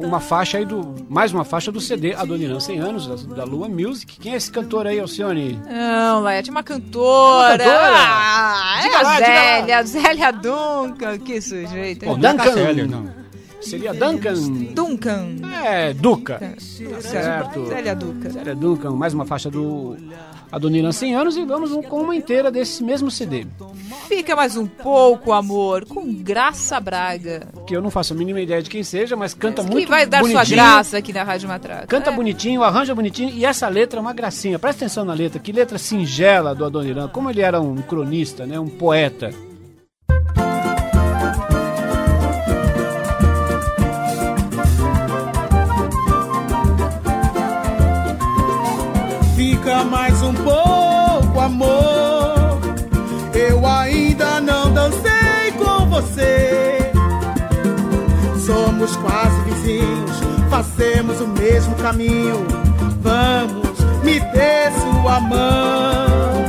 uma 0.04 0.20
faixa 0.20 0.58
aí 0.58 0.64
do. 0.64 0.94
Mais 1.08 1.32
uma 1.32 1.44
faixa 1.44 1.70
do 1.70 1.80
CD 1.80 2.14
Adoniran 2.14 2.60
100 2.60 2.78
anos, 2.78 3.06
da, 3.06 3.36
da 3.36 3.44
Lua 3.44 3.68
Music. 3.68 4.18
Quem 4.18 4.32
é 4.32 4.36
esse 4.36 4.50
cantor 4.50 4.86
aí, 4.86 4.98
Alcione? 4.98 5.58
Não, 5.68 6.20
Laete, 6.20 6.50
uma 6.50 6.62
cantora. 6.62 7.54
Uma 7.54 7.58
cantora? 7.58 7.96
Ah, 7.96 8.76
é 8.78 8.82
Diga 8.82 8.98
a 8.98 9.02
lá, 9.02 9.14
diga 9.14 9.28
lá. 9.28 9.34
Zélia, 9.34 9.82
Zélia 9.84 10.32
Duncan. 10.32 11.18
Que 11.18 11.40
sujeito. 11.40 12.04
Pô, 12.04 12.12
hein? 12.12 12.20
Duncan. 12.20 12.52
Seller, 12.52 12.88
não. 12.88 13.22
Seria 13.60 13.94
Duncan. 13.94 14.34
Duncan. 14.74 15.36
É, 15.64 15.94
Duca. 15.94 16.38
Tá 16.40 17.00
certo. 17.00 17.66
Zélia 17.66 17.94
Duncan. 17.94 18.30
Zélia 18.30 18.54
Duncan, 18.56 18.90
mais 18.90 19.14
uma 19.14 19.24
faixa 19.24 19.48
do 19.50 19.96
Adoniran 20.52 20.92
100 20.92 21.14
anos 21.14 21.36
e 21.38 21.44
vamos 21.46 21.70
com 21.86 22.02
uma 22.02 22.14
inteira 22.14 22.50
desse 22.50 22.84
mesmo 22.84 23.10
CD. 23.10 23.46
Fica 24.06 24.36
mais 24.36 24.54
um 24.54 24.66
pouco, 24.66 25.32
amor, 25.32 25.86
com 25.86 26.12
Graça 26.12 26.78
Braga. 26.78 27.48
Que 27.66 27.74
eu 27.74 27.80
não 27.80 27.90
faço 27.90 28.12
a 28.12 28.16
mínima 28.16 28.38
ideia 28.38 28.62
de 28.62 28.68
quem 28.68 28.82
seja, 28.82 29.16
mas 29.16 29.32
canta 29.32 29.64
Que 29.64 29.70
muito 29.70 29.88
vai 29.88 30.04
dar 30.04 30.18
sua 30.22 30.28
bonitinho. 30.34 30.56
graça 30.56 30.98
aqui 30.98 31.10
na 31.10 31.22
Rádio 31.22 31.48
Matraca. 31.48 31.86
Canta 31.86 32.10
É. 32.10 32.14
bonitinho, 32.14 32.62
arranja 32.62 32.94
bonitinho 32.94 33.30
e 33.34 33.46
essa 33.46 33.66
letra 33.66 33.98
é 33.98 34.02
uma 34.02 34.12
gracinha. 34.12 34.58
Presta 34.58 34.84
atenção 34.84 35.04
na 35.06 35.14
letra, 35.14 35.40
que 35.40 35.52
letra 35.52 35.78
singela 35.78 36.54
do 36.54 36.66
Adoniran. 36.66 37.08
Como 37.08 37.30
ele 37.30 37.40
era 37.40 37.58
um 37.58 37.76
cronista, 37.76 38.44
né, 38.46 38.60
um 38.60 38.68
poeta. 38.68 39.30
Fica 49.62 49.84
mais 49.84 50.20
um 50.22 50.34
pouco, 50.34 51.38
amor. 51.38 52.58
Eu 53.32 53.64
ainda 53.64 54.40
não 54.40 54.74
dancei 54.74 55.52
com 55.56 55.86
você. 55.88 56.90
Somos 58.44 58.96
quase 58.96 59.40
vizinhos, 59.42 60.10
fazemos 60.50 61.20
o 61.20 61.28
mesmo 61.28 61.76
caminho. 61.76 62.44
Vamos, 63.02 63.78
me 64.02 64.18
dê 64.18 64.68
sua 64.80 65.20
mão. 65.20 66.41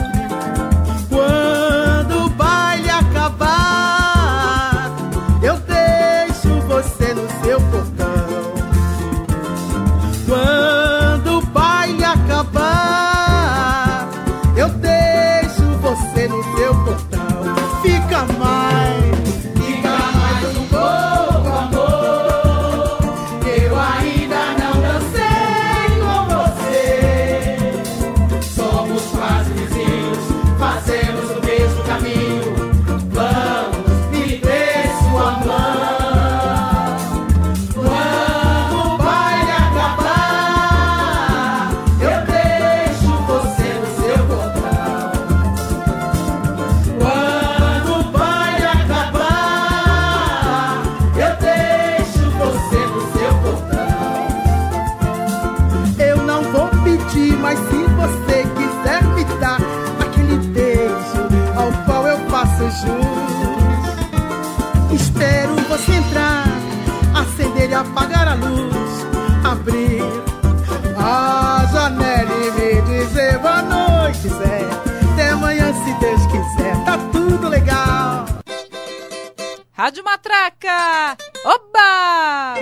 Matraca! 80.23 81.17
Oba! 81.43 82.55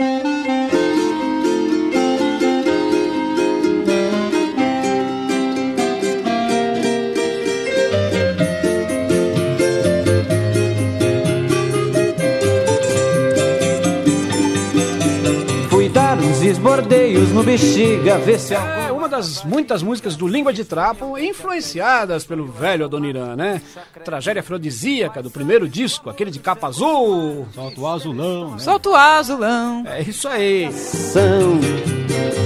Fui 15.69 15.88
dar 15.89 16.17
uns 16.17 16.41
esbordeios 16.41 17.30
no 17.30 17.43
bexiga, 17.43 18.17
ver 18.17 18.39
se 18.39 18.56
a... 18.56 18.90
Das 19.12 19.43
muitas 19.43 19.84
músicas 19.84 20.15
do 20.15 20.26
Língua 20.26 20.54
de 20.54 20.63
Trapo 20.63 21.17
influenciadas 21.17 22.24
pelo 22.24 22.47
velho 22.47 22.86
Adoniran, 22.86 23.36
né? 23.36 23.62
Tragédia 24.06 24.39
afrodisíaca 24.39 25.21
do 25.21 25.30
primeiro 25.30 25.67
disco, 25.67 26.10
aquele 26.10 26.32
de 26.32 26.39
capa 26.39 26.67
azul. 26.67 27.45
Salto 27.54 27.86
azulão. 27.86 28.52
Né? 28.52 28.60
Salto 28.60 28.95
azulão. 28.95 29.84
É 29.86 30.02
isso 30.02 30.30
aí. 30.30 30.71
São. 30.71 31.60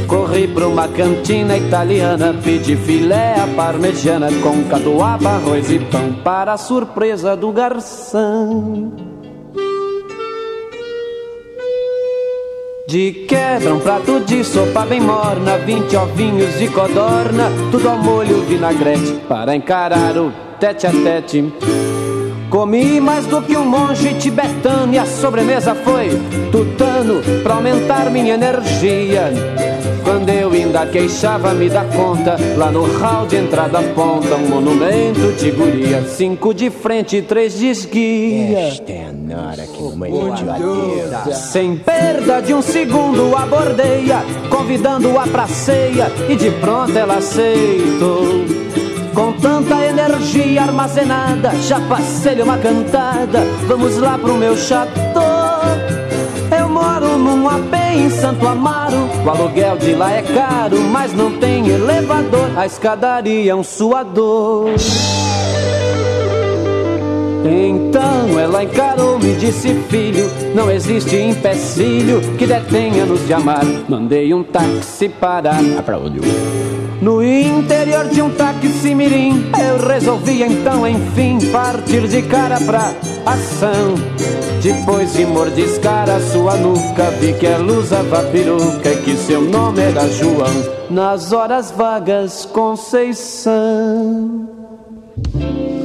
Corri 0.07 0.47
pra 0.47 0.67
uma 0.67 0.87
cantina 0.87 1.55
italiana, 1.55 2.33
pedi 2.43 2.75
filé 2.75 3.39
à 3.39 3.47
parmegiana 3.55 4.29
com 4.41 4.63
catuaba, 4.63 5.29
arroz 5.35 5.69
e 5.69 5.77
pão 5.77 6.13
para 6.23 6.53
a 6.53 6.57
surpresa 6.57 7.37
do 7.37 7.51
garçom. 7.51 9.14
De 12.87 13.25
quebra 13.27 13.73
um 13.73 13.79
prato 13.79 14.19
de 14.19 14.43
sopa 14.43 14.85
bem 14.85 15.01
morna, 15.01 15.57
vinte 15.57 15.97
ovinhos 15.97 16.59
de 16.59 16.67
codorna, 16.67 17.49
tudo 17.71 17.89
ao 17.89 17.97
molho 17.97 18.41
vinagrete 18.41 19.11
para 19.27 19.55
encarar 19.55 20.15
o 20.15 20.31
tete 20.59 20.85
a 20.85 20.91
tete. 20.91 21.51
Comi 22.47 23.01
mais 23.01 23.25
do 23.25 23.41
que 23.41 23.57
um 23.57 23.65
monge 23.65 24.13
tibetano 24.19 24.93
e 24.93 24.99
a 24.99 25.05
sobremesa 25.05 25.73
foi 25.73 26.09
tutano 26.51 27.23
pra 27.41 27.55
aumentar 27.55 28.11
minha 28.11 28.35
energia. 28.35 29.31
Quando 30.05 30.29
eu 30.29 30.51
ainda 30.51 30.85
queixava-me 30.85 31.67
da 31.67 31.83
conta, 31.83 32.37
lá 32.55 32.69
no 32.71 32.83
hall 32.99 33.25
de 33.25 33.37
entrada 33.37 33.81
ponta, 33.95 34.35
um 34.35 34.47
monumento 34.47 35.33
de 35.33 35.49
guria, 35.49 36.03
cinco 36.03 36.53
de 36.53 36.69
frente 36.69 37.17
e 37.17 37.21
três 37.23 37.57
de 37.57 37.65
esguia. 37.65 38.59
Esta 38.67 38.91
é 38.91 39.07
a 39.07 39.11
nora 39.11 39.65
que 39.65 39.81
mamãe 39.81 40.11
oh, 40.13 41.33
Sem 41.33 41.75
perda 41.77 42.39
de 42.39 42.53
um 42.53 42.61
segundo 42.61 43.35
abordeia, 43.35 44.23
convidando-a 44.47 45.25
pra 45.25 45.47
ceia, 45.47 46.11
e 46.29 46.35
de 46.35 46.51
pronto 46.51 46.95
ela 46.95 47.17
aceitou. 47.17 48.45
Com 49.15 49.33
tanta 49.33 49.83
energia 49.87 50.61
armazenada, 50.61 51.49
já 51.67 51.79
passei-lhe 51.79 52.43
uma 52.43 52.59
cantada. 52.59 53.39
Vamos 53.65 53.97
lá 53.97 54.19
pro 54.19 54.35
meu 54.35 54.55
chateau. 54.55 55.44
Moro 56.95 57.17
num 57.17 57.49
AP 57.49 57.73
em 57.93 58.09
Santo 58.09 58.47
Amaro. 58.47 59.09
O 59.25 59.29
aluguel 59.29 59.77
de 59.77 59.93
lá 59.93 60.13
é 60.13 60.21
caro, 60.21 60.79
mas 60.79 61.13
não 61.13 61.29
tem 61.39 61.67
elevador. 61.67 62.57
A 62.57 62.65
escadaria 62.65 63.51
é 63.51 63.55
um 63.55 63.63
suador. 63.63 64.69
Então 67.43 68.39
ela 68.39 68.63
encarou-me 68.63 69.33
e 69.33 69.35
disse: 69.35 69.73
Filho, 69.89 70.31
não 70.55 70.71
existe 70.71 71.17
empecilho 71.17 72.21
que 72.37 72.47
detenha-nos 72.47 73.27
de 73.27 73.33
amar. 73.33 73.65
Mandei 73.89 74.33
um 74.33 74.41
táxi 74.41 75.09
parar. 75.09 75.59
Ah, 75.77 75.83
pra 75.83 75.97
onde? 75.97 76.21
No 77.01 77.21
interior 77.21 78.07
de 78.07 78.21
um 78.21 78.29
táxi 78.29 78.95
mirim, 78.95 79.51
eu 79.59 79.85
resolvi 79.85 80.43
então, 80.43 80.87
enfim, 80.87 81.39
partir 81.51 82.07
de 82.07 82.21
cara 82.21 82.57
pra 82.61 82.93
ação. 83.25 83.95
Depois 84.61 85.13
de 85.13 85.25
mordiscar 85.25 86.09
a 86.09 86.19
sua 86.19 86.55
nuca, 86.57 87.11
vi 87.19 87.33
que 87.33 87.45
ela 87.45 87.71
usava 87.73 88.23
peruca 88.31 88.89
e 88.89 89.01
que 89.01 89.15
seu 89.15 89.41
nome 89.41 89.81
era 89.81 90.07
João. 90.09 90.75
Nas 90.89 91.31
horas 91.31 91.71
vagas, 91.71 92.45
Conceição. 92.45 94.49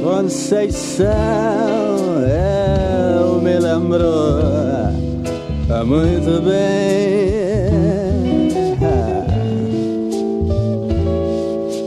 Conceição, 0.03 1.05
eu 2.27 3.41
me 3.41 3.59
lembro 3.59 4.07
muito 5.85 6.41
bem. 6.41 7.61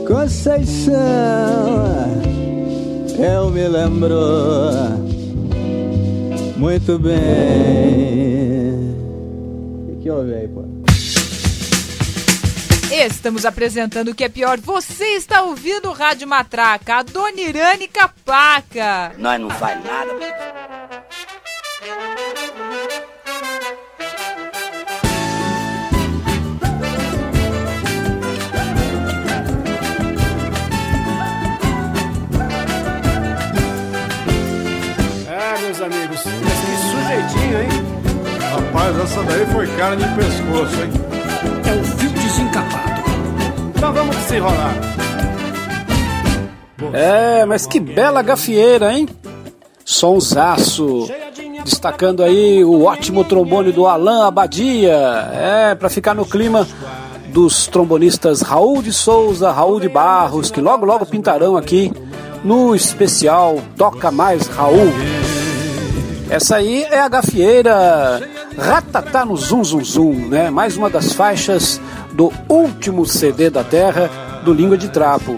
Conceição, 0.07 0.93
eu 3.19 3.49
me 3.49 3.67
lembro 3.67 5.04
muito 6.55 6.97
bem. 6.99 7.15
O 9.89 9.99
que 10.01 10.09
houve 10.09 10.33
aí, 10.33 10.47
pô? 10.47 10.63
Estamos 12.91 13.45
apresentando 13.45 14.09
o 14.11 14.15
que 14.15 14.23
é 14.23 14.29
pior. 14.29 14.59
Você 14.59 15.03
está 15.15 15.41
ouvindo 15.41 15.89
o 15.89 15.93
Rádio 15.93 16.27
Matraca, 16.27 16.95
a 16.95 17.03
Dona 17.03 17.41
Irane 17.41 17.87
Capaca. 17.87 19.13
Nós 19.17 19.41
não 19.41 19.49
faz 19.49 19.83
nada. 19.83 20.13
É, 35.27 35.61
meus 35.61 35.81
amigos, 35.81 36.23
que 37.15 37.29
sujeitinho, 37.29 37.61
hein? 37.61 37.69
Rapaz, 38.51 38.99
essa 38.99 39.23
daí 39.23 39.45
foi 39.47 39.67
carne 39.77 40.03
de 40.03 40.15
pescoço, 40.15 40.81
hein? 40.81 40.91
É 41.65 41.79
o 41.79 41.83
fio 41.83 42.09
desencapado. 42.09 43.01
Então 43.75 43.93
vamos 43.93 44.15
desenrolar. 44.17 44.73
É, 46.93 47.45
mas 47.45 47.65
que 47.65 47.79
bela 47.79 48.21
gafieira, 48.21 48.93
hein? 48.93 49.07
Sonsaço. 49.83 51.09
Destacando 51.63 52.23
aí 52.23 52.63
o 52.63 52.83
ótimo 52.83 53.23
trombone 53.23 53.71
do 53.71 53.87
Alain 53.87 54.21
Abadia. 54.21 55.29
É, 55.33 55.75
para 55.75 55.89
ficar 55.89 56.13
no 56.13 56.25
clima 56.25 56.67
dos 57.33 57.67
trombonistas 57.67 58.41
Raul 58.41 58.81
de 58.81 58.93
Souza, 58.93 59.51
Raul 59.51 59.79
de 59.79 59.89
Barros, 59.89 60.51
que 60.51 60.61
logo 60.61 60.85
logo 60.85 61.05
pintarão 61.05 61.57
aqui 61.57 61.91
no 62.43 62.75
especial 62.75 63.59
Toca 63.75 64.11
Mais 64.11 64.47
Raul. 64.47 64.93
Essa 66.29 66.57
aí 66.57 66.83
é 66.83 66.99
a 66.99 67.07
gafieira 67.07 68.21
Ratatá 68.57 69.23
no 69.23 69.37
Zum 69.37 69.63
Zum 69.63 69.83
Zum, 69.83 70.27
né? 70.27 70.49
Mais 70.49 70.75
uma 70.75 70.89
das 70.89 71.13
faixas 71.13 71.79
do 72.13 72.31
último 72.49 73.05
CD 73.05 73.49
da 73.49 73.63
Terra 73.63 74.09
do 74.43 74.53
Língua 74.53 74.77
de 74.77 74.89
Trapo. 74.89 75.37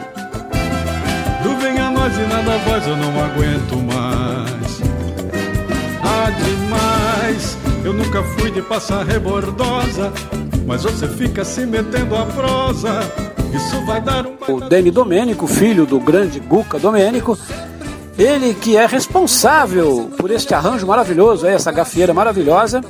Do 1.43 1.55
vem 1.57 1.77
a 1.77 1.91
nós 1.91 2.13
e 2.17 2.21
nada 2.21 2.87
eu 2.87 2.97
não 2.97 3.23
aguento 3.23 3.75
mais. 3.93 4.81
Ah, 6.03 6.29
demais, 6.29 7.57
eu 7.83 7.93
nunca 7.93 8.23
fui 8.23 8.51
de 8.51 8.61
passar 8.61 9.05
rebordosa, 9.05 10.11
mas 10.65 10.83
você 10.83 11.07
fica 11.07 11.43
se 11.43 11.65
metendo 11.65 12.15
a 12.15 12.25
prosa. 12.25 12.99
Isso 13.53 13.85
vai 13.85 14.01
dar 14.01 14.25
um. 14.25 14.37
O 14.47 14.61
Deni 14.61 14.91
Domênico, 14.91 15.47
filho 15.47 15.85
do 15.85 15.99
grande 15.99 16.39
Guca 16.39 16.77
Domênico, 16.77 17.37
ele 18.17 18.53
que 18.55 18.75
é 18.75 18.85
responsável 18.85 20.09
por 20.17 20.31
este 20.31 20.53
arranjo 20.53 20.87
maravilhoso, 20.87 21.45
essa 21.45 21.71
gafieira 21.71 22.13
maravilhosa. 22.13 22.81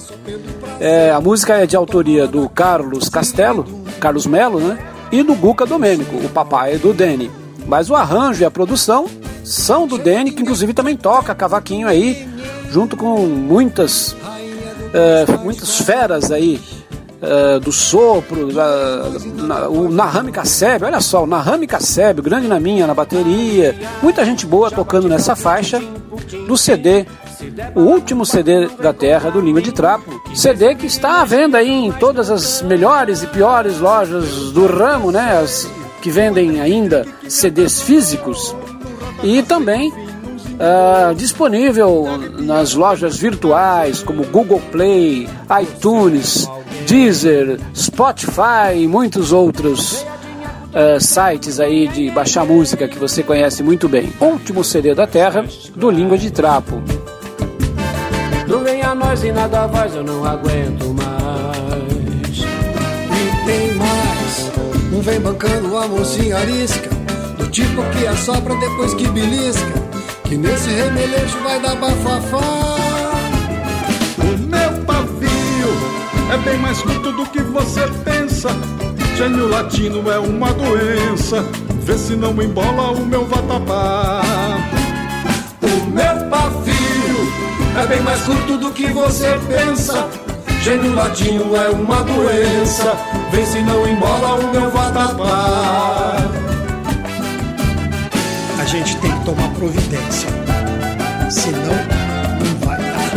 É, 0.79 1.11
a 1.11 1.19
música 1.19 1.55
é 1.55 1.65
de 1.65 1.75
autoria 1.75 2.27
do 2.27 2.47
Carlos 2.47 3.09
Castelo, 3.09 3.65
Carlos 3.99 4.25
Melo, 4.25 4.59
né? 4.59 4.77
E 5.11 5.23
do 5.23 5.35
Guca 5.35 5.65
Domênico, 5.65 6.15
o 6.17 6.29
papai 6.29 6.77
do 6.77 6.93
Deni. 6.93 7.29
Mas 7.65 7.89
o 7.89 7.95
arranjo 7.95 8.41
e 8.41 8.45
a 8.45 8.51
produção 8.51 9.05
são 9.43 9.85
do 9.85 9.97
Deni, 9.97 10.31
que 10.31 10.41
inclusive 10.41 10.73
também 10.73 10.95
toca 10.95 11.35
cavaquinho 11.35 11.87
aí, 11.87 12.27
junto 12.69 12.95
com 12.95 13.25
muitas, 13.25 14.15
é, 14.93 15.25
muitas 15.43 15.81
feras 15.81 16.31
aí 16.31 16.61
Uh, 17.19 17.59
do 17.59 17.71
sopro, 17.71 18.47
na, 18.53 19.67
o 19.67 19.89
Nahami 19.89 20.31
Kasseb, 20.31 20.83
olha 20.83 21.01
só, 21.01 21.23
o 21.23 21.25
Nahami 21.27 21.65
Kasseb, 21.65 22.21
grande 22.21 22.47
na 22.47 22.59
minha, 22.59 22.85
na 22.85 22.93
bateria, 22.93 23.75
muita 24.03 24.23
gente 24.23 24.45
boa 24.45 24.69
tocando 24.69 25.09
nessa 25.09 25.35
faixa 25.35 25.81
do 26.47 26.55
CD, 26.55 27.07
o 27.73 27.81
último 27.81 28.23
CD 28.23 28.67
da 28.67 28.93
Terra 28.93 29.31
do 29.31 29.41
Língua 29.41 29.63
de 29.63 29.71
Trapo, 29.71 30.21
CD 30.35 30.75
que 30.75 30.85
está 30.85 31.21
à 31.21 31.25
venda 31.25 31.57
aí 31.57 31.71
em 31.71 31.91
todas 31.91 32.29
as 32.29 32.61
melhores 32.61 33.23
e 33.23 33.27
piores 33.27 33.79
lojas 33.79 34.51
do 34.51 34.67
ramo, 34.67 35.11
né, 35.11 35.39
as 35.41 35.67
que 36.03 36.11
vendem 36.11 36.61
ainda 36.61 37.03
CDs 37.27 37.81
físicos. 37.81 38.55
E 39.23 39.41
também 39.41 39.91
Uh, 40.57 41.13
disponível 41.13 42.07
nas 42.39 42.73
lojas 42.73 43.15
virtuais 43.15 44.01
como 44.01 44.25
Google 44.25 44.59
Play, 44.71 45.29
iTunes, 45.61 46.49
Deezer, 46.87 47.59
Spotify 47.75 48.77
e 48.77 48.87
muitos 48.87 49.33
outros 49.33 50.05
uh, 50.71 51.01
sites 51.01 51.59
aí 51.59 51.85
de 51.89 52.09
baixar 52.11 52.45
música 52.45 52.87
que 52.87 52.97
você 52.97 53.21
conhece 53.21 53.61
muito 53.61 53.89
bem. 53.89 54.13
Último 54.21 54.63
CD 54.63 54.95
da 54.95 55.05
Terra 55.05 55.45
do 55.75 55.89
Língua 55.89 56.17
de 56.17 56.31
Trapo. 56.31 56.81
Do 58.47 58.63
nós 58.95 59.21
e 59.21 59.33
nada 59.33 59.67
faz, 59.67 59.95
eu 59.95 60.03
não 60.03 60.23
aguento 60.23 60.85
mais. 60.93 62.37
E 62.39 63.45
tem 63.45 63.73
mais, 63.73 64.51
não 64.89 65.01
vem 65.01 65.19
bancando 65.19 65.77
a 65.77 65.87
mocinha 65.89 66.37
arisca, 66.37 66.89
do 67.37 67.49
tipo 67.49 67.83
que 67.91 68.07
assopra 68.07 68.55
depois 68.55 68.93
que 68.93 69.09
belisca, 69.09 69.73
que 70.23 70.37
nesse 70.37 70.69
remeleixo 70.69 71.37
vai 71.43 71.59
dar 71.59 71.75
bafafá. 71.75 72.76
É 76.31 76.37
bem 76.37 76.57
mais 76.59 76.81
curto 76.81 77.11
do 77.11 77.25
que 77.25 77.41
você 77.41 77.87
pensa. 78.03 78.49
Gênio 79.15 79.47
latino 79.47 80.11
é 80.11 80.19
uma 80.19 80.53
doença. 80.53 81.43
Vê 81.81 81.97
se 81.97 82.15
não 82.15 82.31
embola 82.41 82.91
o 82.91 83.05
meu 83.05 83.25
vatapá. 83.25 84.21
O 85.61 85.85
meu 85.89 86.29
pavio 86.29 87.31
é 87.81 87.87
bem 87.87 88.01
mais 88.01 88.21
curto 88.21 88.57
do 88.57 88.71
que 88.71 88.87
você 88.87 89.39
pensa. 89.47 90.07
Gênio 90.61 90.93
latino 90.93 91.55
é 91.55 91.69
uma 91.69 92.03
doença. 92.03 92.97
Vê 93.31 93.45
se 93.45 93.61
não 93.61 93.87
embola 93.87 94.35
o 94.35 94.51
meu 94.51 94.69
vatapá. 94.69 96.17
A 98.59 98.65
gente 98.65 98.97
tem 98.97 99.11
que 99.11 99.25
tomar 99.25 99.49
providência. 99.51 100.29
Senão, 101.29 101.79
não 102.39 102.67
vai 102.67 102.77
dar. 102.77 103.11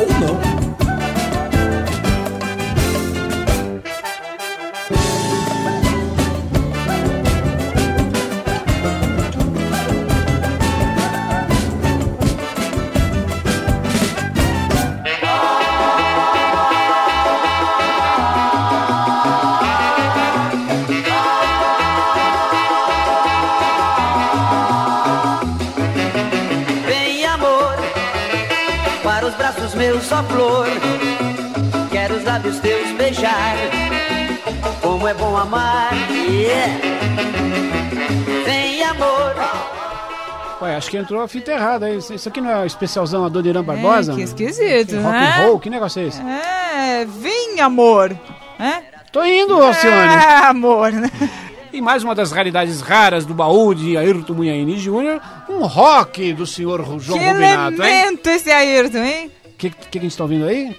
Ou 0.00 0.08
não. 0.20 0.49
Os 29.30 29.36
braços 29.36 29.74
meus 29.74 30.02
só 30.04 30.22
flor. 30.24 30.66
Quero 31.90 32.16
os 32.16 32.24
lábios 32.24 32.58
teus 32.58 32.90
beijar, 32.92 33.56
como 34.80 35.06
é 35.06 35.14
bom 35.14 35.36
amar. 35.36 35.90
Yeah. 36.10 36.72
Vem 38.44 38.82
amor. 38.82 39.34
Ué, 40.62 40.76
acho 40.76 40.90
que 40.90 40.96
entrou 40.96 41.22
a 41.22 41.28
fita 41.28 41.52
errada. 41.52 41.86
aí. 41.86 41.98
Isso 41.98 42.28
aqui 42.28 42.40
não 42.40 42.50
é 42.50 42.62
o 42.62 42.66
especialzão 42.66 43.24
Adoniran 43.24 43.62
Barbosa? 43.62 44.12
É, 44.12 44.16
que 44.16 44.22
esquisito, 44.22 44.96
Rock 44.96 45.12
né? 45.12 45.34
and 45.36 45.42
roll, 45.46 45.60
que 45.60 45.70
negócio 45.70 46.02
é 46.02 46.06
esse? 46.06 46.20
É, 46.20 47.06
vem 47.06 47.60
amor. 47.60 48.16
É? 48.58 48.82
Tô 49.10 49.24
indo, 49.24 49.54
Alcione. 49.54 49.96
É, 49.96 50.46
amor, 50.46 50.92
né? 50.92 51.10
E 51.72 51.80
mais 51.80 52.02
uma 52.02 52.14
das 52.14 52.32
raridades 52.32 52.80
raras 52.80 53.24
do 53.24 53.32
baú 53.32 53.74
de 53.74 53.96
Ayrton 53.96 54.34
Munhaine 54.34 54.76
Jr., 54.76 55.20
um 55.48 55.64
rock 55.66 56.32
do 56.32 56.46
senhor 56.46 56.84
João 56.98 57.18
que 57.18 57.24
Rubinato, 57.24 57.82
hein? 57.82 57.88
elemento 57.88 58.28
esse 58.28 58.50
Ayrton, 58.50 58.98
hein? 58.98 59.30
O 59.46 59.56
que, 59.56 59.70
que, 59.70 59.88
que 59.88 59.98
a 59.98 60.02
gente 60.02 60.16
tá 60.16 60.24
ouvindo 60.24 60.46
aí? 60.46 60.76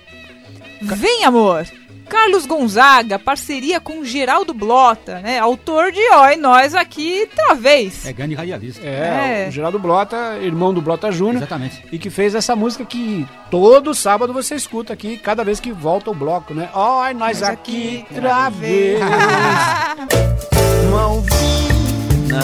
Vem 0.81 1.23
amor. 1.23 1.65
Carlos 2.09 2.45
Gonzaga, 2.45 3.17
parceria 3.17 3.79
com 3.79 4.03
Geraldo 4.03 4.53
Blota, 4.53 5.19
né? 5.19 5.39
Autor 5.39 5.93
de 5.93 6.01
Ó, 6.11 6.29
e 6.29 6.35
nós 6.35 6.75
aqui, 6.75 7.25
talvez. 7.33 8.05
É 8.05 8.11
grande 8.11 8.35
radialista. 8.35 8.85
É, 8.85 9.45
É. 9.45 9.47
o 9.47 9.51
Geraldo 9.51 9.79
Blota, 9.79 10.37
irmão 10.41 10.73
do 10.73 10.81
Blota 10.81 11.09
Júnior. 11.09 11.37
Exatamente. 11.37 11.85
E 11.89 11.97
que 11.97 12.09
fez 12.09 12.35
essa 12.35 12.53
música 12.53 12.83
que 12.83 13.25
todo 13.49 13.93
sábado 13.95 14.33
você 14.33 14.55
escuta 14.55 14.91
aqui, 14.91 15.15
cada 15.17 15.41
vez 15.45 15.61
que 15.61 15.71
volta 15.71 16.11
o 16.11 16.13
bloco, 16.13 16.53
né? 16.53 16.69
Ó, 16.73 17.07
e 17.07 17.13
nós 17.13 17.41
aqui, 17.41 18.05
outra 18.11 18.49
vez. 18.49 18.99
Malvina, 20.91 22.41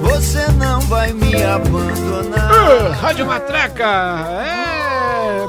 você 0.00 0.46
não 0.52 0.80
vai 0.82 1.12
me 1.12 1.42
abandonar. 1.42 2.50
Ah, 2.52 2.94
Rádio 2.94 3.26
Matraca! 3.26 3.84
É! 4.46 4.81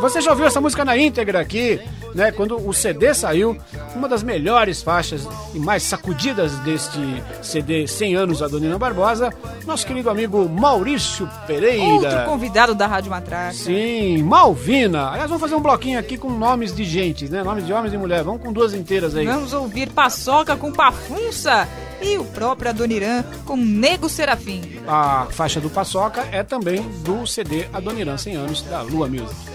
Você 0.04 0.20
já 0.20 0.32
ouviu 0.32 0.46
essa 0.46 0.60
música 0.60 0.84
na 0.84 0.98
íntegra 0.98 1.40
aqui, 1.40 1.80
né? 2.14 2.30
Quando 2.30 2.58
o 2.58 2.74
CD 2.74 3.14
saiu, 3.14 3.58
uma 3.96 4.10
das 4.10 4.22
melhores 4.22 4.84
faixas 4.84 5.26
e 5.54 5.60
mais 5.60 5.82
sacudidas 5.82 6.52
deste 6.60 7.00
CD 7.42 7.88
100 7.88 8.16
anos 8.16 8.40
da 8.40 8.50
Dona 8.50 8.78
Barbosa, 8.78 9.34
nosso 9.66 9.88
querido 9.88 10.10
amigo 10.10 10.50
Maurício 10.50 11.30
Pereira. 11.48 11.86
Outro 11.86 12.26
convidado 12.26 12.76
da 12.76 12.86
Rádio 12.86 13.12
Matraca. 13.12 13.54
Sim, 13.54 14.22
Malvina. 14.24 15.08
Aliás, 15.08 15.30
vamos 15.30 15.40
fazer 15.40 15.56
um 15.56 15.62
bloquinho 15.62 15.98
aqui 15.98 16.18
com 16.18 16.30
nomes 16.30 16.76
de 16.76 16.84
gente, 16.84 17.30
né? 17.30 17.42
Nomes 17.42 17.66
de 17.66 17.72
homens 17.72 17.94
e 17.94 17.98
mulher. 17.98 18.26
Vamos 18.26 18.42
com 18.42 18.52
duas 18.52 18.74
inteiras 18.74 19.16
aí. 19.16 19.26
Vamos 19.26 19.54
ouvir 19.54 19.90
Paçoca 19.90 20.58
com 20.58 20.70
Pafunça 20.70 21.66
e 22.02 22.18
o 22.18 22.26
próprio 22.26 22.72
Adoniran 22.72 23.24
com 23.46 23.56
Nego 23.56 24.10
Serafim. 24.10 24.82
A 24.86 25.28
faixa 25.30 25.62
do 25.62 25.70
Paçoca 25.70 26.28
é 26.30 26.44
também 26.44 26.82
do 27.06 27.26
CD 27.26 27.68
Adoniran 27.72 28.18
100 28.18 28.36
anos 28.36 28.62
da 28.64 28.82
Lua 28.82 29.08
Music. 29.08 29.54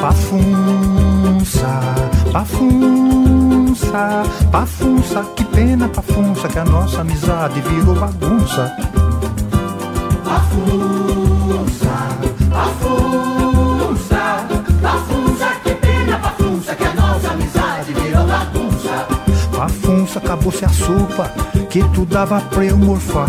Pafunça, 0.00 1.68
pafunça, 2.32 4.22
pafunça, 4.50 5.22
que 5.36 5.44
pena, 5.44 5.88
pafunça, 5.88 6.48
que 6.48 6.58
a 6.58 6.64
nossa 6.64 7.02
amizade 7.02 7.60
virou 7.60 7.94
bagunça. 7.94 8.76
Pafunça, 10.24 11.01
acabou-se 20.32 20.64
a 20.64 20.68
sopa 20.70 21.30
que 21.68 21.84
tu 21.90 22.06
dava 22.06 22.40
pra 22.40 22.64
eu 22.64 22.78
morfar. 22.78 23.28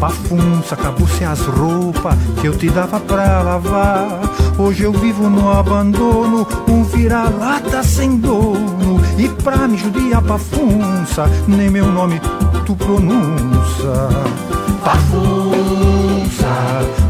Pafunça, 0.00 0.74
acabou-se 0.74 1.22
as 1.22 1.40
roupas 1.40 2.14
que 2.40 2.46
eu 2.46 2.56
te 2.56 2.70
dava 2.70 2.98
pra 2.98 3.42
lavar. 3.42 4.18
Hoje 4.58 4.84
eu 4.84 4.92
vivo 4.92 5.28
no 5.28 5.52
abandono, 5.52 6.46
um 6.66 6.84
vira-lata 6.84 7.82
sem 7.82 8.16
dono. 8.16 8.98
E 9.18 9.28
pra 9.28 9.68
me 9.68 9.76
judiar, 9.76 10.22
pafunça, 10.22 11.30
nem 11.46 11.68
meu 11.68 11.86
nome 11.86 12.18
tu 12.64 12.74
pronuncia. 12.76 14.08
Pafunça, 14.82 16.48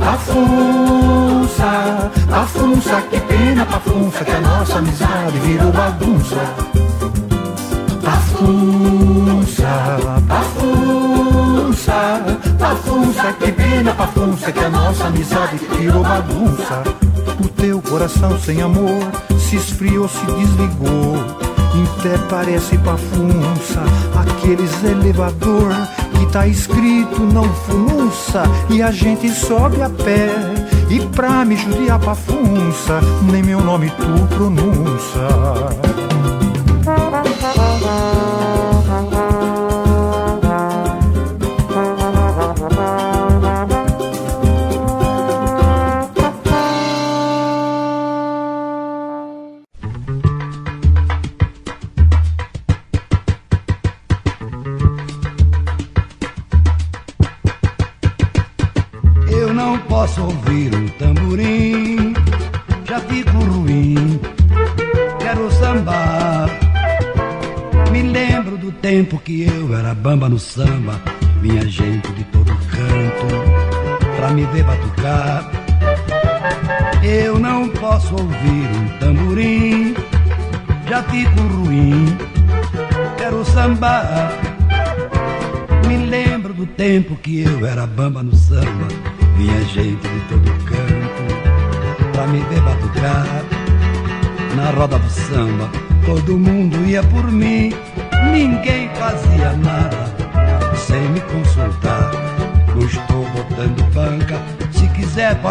pafunça, 0.00 1.70
pafunça, 2.28 3.00
que 3.02 3.20
pena, 3.20 3.64
pafunça, 3.66 4.24
que 4.24 4.32
a 4.32 4.40
nossa 4.40 4.78
amizade 4.78 5.38
virou 5.38 5.70
bagunça. 5.70 6.42
Pafunça, 8.04 9.01
pafunça, 10.28 11.92
pafunça, 12.58 13.32
que 13.34 13.52
pena, 13.52 13.94
pafunça, 13.94 14.52
que 14.52 14.58
a 14.60 14.68
nossa 14.68 15.06
amizade 15.06 15.60
virou 15.78 16.02
bagunça. 16.02 16.82
O 17.42 17.48
teu 17.48 17.80
coração 17.82 18.38
sem 18.38 18.60
amor 18.62 19.02
se 19.38 19.56
esfriou, 19.56 20.08
se 20.08 20.24
desligou. 20.26 21.52
Até 22.02 22.18
parece 22.28 22.76
pafunça, 22.78 23.80
aqueles 24.16 24.82
elevador 24.82 25.72
que 26.18 26.26
tá 26.32 26.48
escrito 26.48 27.20
não 27.20 27.44
funça 27.44 28.42
e 28.68 28.82
a 28.82 28.90
gente 28.90 29.28
sobe 29.30 29.80
a 29.80 29.88
pé. 29.88 30.28
E 30.90 30.98
pra 31.14 31.44
me 31.44 31.56
judiar 31.56 32.00
pafunça, 32.00 33.00
nem 33.30 33.40
meu 33.40 33.60
nome 33.60 33.88
tu 33.90 34.34
pronuncia. 34.34 35.91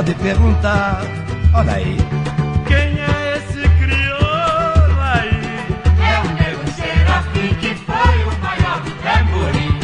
Pode 0.01 0.15
perguntar. 0.15 1.03
Olha 1.53 1.73
aí. 1.73 1.95
Quem 2.65 2.99
é 2.99 3.37
esse 3.37 3.69
crioulo 3.77 4.99
aí? 4.99 5.29
É 6.01 6.19
o 6.19 6.27
nego 6.33 6.71
Serafim 6.71 7.53
que 7.59 7.75
foi 7.75 8.23
o 8.23 8.33
maior 8.41 8.81
do 8.81 8.91
tamborim. 9.03 9.79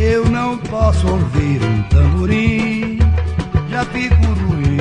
Eu 0.00 0.24
não 0.26 0.56
posso 0.56 1.08
ouvir 1.08 1.60
um 1.64 1.82
tamborim, 1.84 3.00
já 3.70 3.84
fico 3.86 4.14
ruim. 4.14 4.78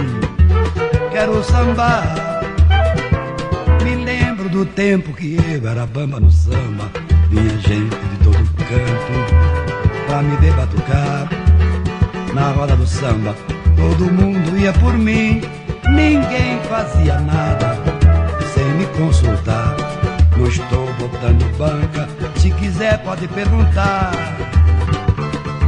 Quero 1.12 1.44
sambar. 1.44 2.44
Me 3.84 3.96
lembro 4.06 4.50
do 4.50 4.66
tempo 4.68 5.14
que 5.14 5.36
eu 5.36 5.68
era 5.68 5.88
bamba 5.88 6.20
no 6.20 6.32
samba. 6.32 6.92
Vinha 7.32 7.58
gente 7.58 7.96
de 7.96 8.18
todo 8.24 8.38
canto 8.38 10.06
pra 10.06 10.22
me 10.22 10.36
ver 10.36 10.54
batucar. 10.54 11.28
Na 12.38 12.52
roda 12.52 12.76
do 12.76 12.86
samba, 12.86 13.36
todo 13.76 14.14
mundo 14.14 14.56
ia 14.60 14.72
por 14.74 14.96
mim. 14.96 15.42
Ninguém 15.90 16.60
fazia 16.70 17.20
nada 17.20 17.76
sem 18.54 18.64
me 18.74 18.86
consultar. 18.96 19.76
Não 20.38 20.46
estou 20.46 20.86
botando 21.00 21.58
banca, 21.58 22.08
se 22.36 22.52
quiser 22.52 23.00
pode 23.00 23.28
perguntar. 23.30 24.12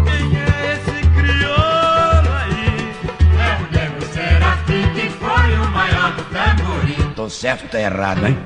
Quem 0.06 0.38
é 0.38 0.76
esse 0.76 1.08
crioulo 1.08 2.30
aí? 2.38 2.94
É 3.40 3.58
o 3.58 3.72
nego 3.74 4.06
Serafim 4.14 4.94
que 4.94 5.10
foi 5.10 5.54
o 5.58 5.72
maior 5.72 6.14
do 6.18 6.24
tamborim. 6.26 7.14
Tô 7.16 7.28
certo 7.32 7.64
ou 7.64 7.70
tá 7.70 7.82
errado, 7.82 8.28
hein? 8.28 8.38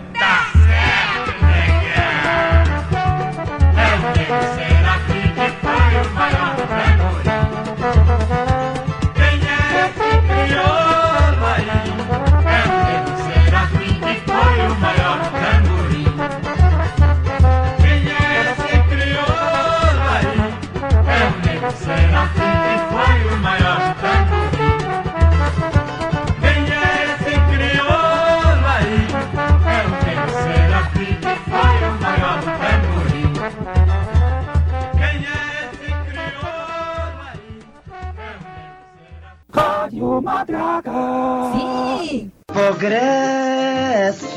Sim! 41.54 42.32
Progresso, 42.48 44.28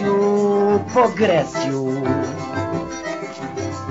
progresso. 0.93 2.03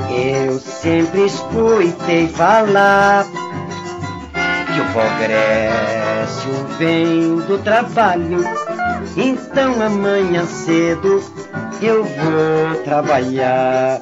Eu 0.09 0.59
sempre 0.59 1.25
escutei 1.25 2.27
falar 2.29 3.25
que 4.73 4.81
o 4.81 4.85
progresso 4.91 6.49
vem 6.79 7.35
do 7.47 7.59
trabalho. 7.59 8.43
Então 9.15 9.81
amanhã 9.81 10.45
cedo 10.45 11.21
eu 11.81 12.03
vou 12.03 12.83
trabalhar. 12.83 14.01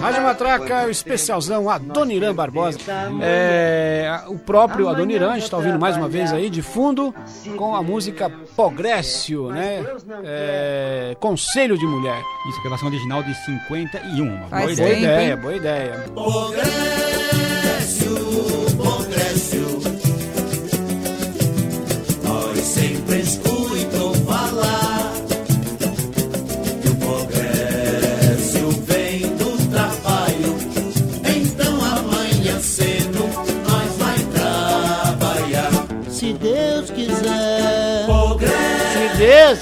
Rádio 0.00 0.22
Matraca, 0.22 0.86
o 0.86 0.90
especialzão 0.90 1.68
Adoniran 1.68 2.34
Barbosa. 2.34 2.78
É, 3.22 4.20
o 4.26 4.38
próprio 4.38 4.88
Adoniran, 4.88 5.30
a 5.30 5.34
gente 5.34 5.44
está 5.44 5.56
ouvindo 5.56 5.78
mais 5.78 5.96
uma 5.96 6.08
vez 6.08 6.32
aí 6.32 6.48
de 6.48 6.62
fundo 6.62 7.14
com 7.56 7.74
a 7.76 7.82
música 7.82 8.30
Progresso, 8.56 9.48
né? 9.48 9.84
É, 10.24 11.16
Conselho 11.20 11.78
de 11.78 11.86
Mulher. 11.86 12.20
Isso, 12.48 12.60
gravação 12.62 12.88
original 12.88 13.22
de 13.22 13.34
51. 13.44 14.24
Uma 14.24 14.36
Boa 14.38 14.48
boa 14.60 14.72
ideia, 14.72 14.96
ideia. 14.98 15.36
boa 15.36 15.54
ideia. 15.56 16.04
Progresso, 16.14 16.70
progresso. 16.72 17.39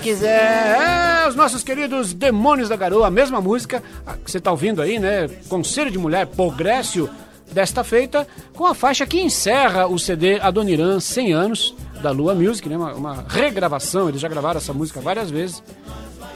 Quiser. 0.08 1.24
É, 1.24 1.28
os 1.28 1.34
nossos 1.34 1.62
queridos 1.62 2.12
Demônios 2.12 2.68
da 2.68 2.76
Garoa, 2.76 3.08
a 3.08 3.10
mesma 3.10 3.40
música 3.40 3.82
que 4.24 4.30
você 4.30 4.38
está 4.38 4.50
ouvindo 4.50 4.80
aí, 4.80 4.98
né? 4.98 5.28
Conselho 5.48 5.90
de 5.90 5.98
Mulher, 5.98 6.26
Progresso, 6.26 7.08
desta 7.52 7.82
feita, 7.82 8.26
com 8.54 8.66
a 8.66 8.74
faixa 8.74 9.06
que 9.06 9.20
encerra 9.20 9.86
o 9.86 9.98
CD 9.98 10.38
Adoniran 10.40 11.00
100 11.00 11.32
anos, 11.32 11.74
da 12.02 12.10
Lua 12.10 12.34
Music, 12.34 12.68
né? 12.68 12.76
Uma, 12.76 12.94
uma 12.94 13.24
regravação, 13.28 14.08
eles 14.08 14.20
já 14.20 14.28
gravaram 14.28 14.58
essa 14.58 14.72
música 14.72 15.00
várias 15.00 15.30
vezes. 15.30 15.62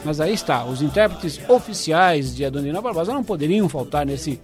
Mas 0.03 0.19
aí 0.19 0.33
está, 0.33 0.65
os 0.65 0.81
intérpretes 0.81 1.39
oficiais 1.47 2.35
de 2.35 2.43
Adoniran 2.43 2.81
Barbosa 2.81 3.13
não 3.13 3.23
poderiam 3.23 3.69
faltar 3.69 4.05
nesse 4.05 4.39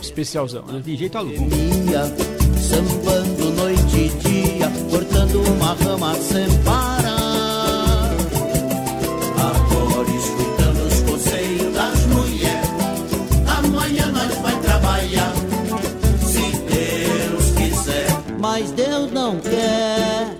especialzão, 0.00 0.64
né? 0.66 0.80
De 0.80 0.96
jeito 0.96 1.18
algum. 1.18 1.48
Sambando 2.58 3.50
noite 3.52 3.96
e 3.96 4.08
dia, 4.08 4.72
cortando 4.90 5.42
uma 5.42 5.74
rama 5.74 6.14
sem 6.14 6.48
parar. 6.64 7.21
Mas 18.52 18.70
Deus 18.72 19.10
não 19.10 19.38
quer. 19.40 20.36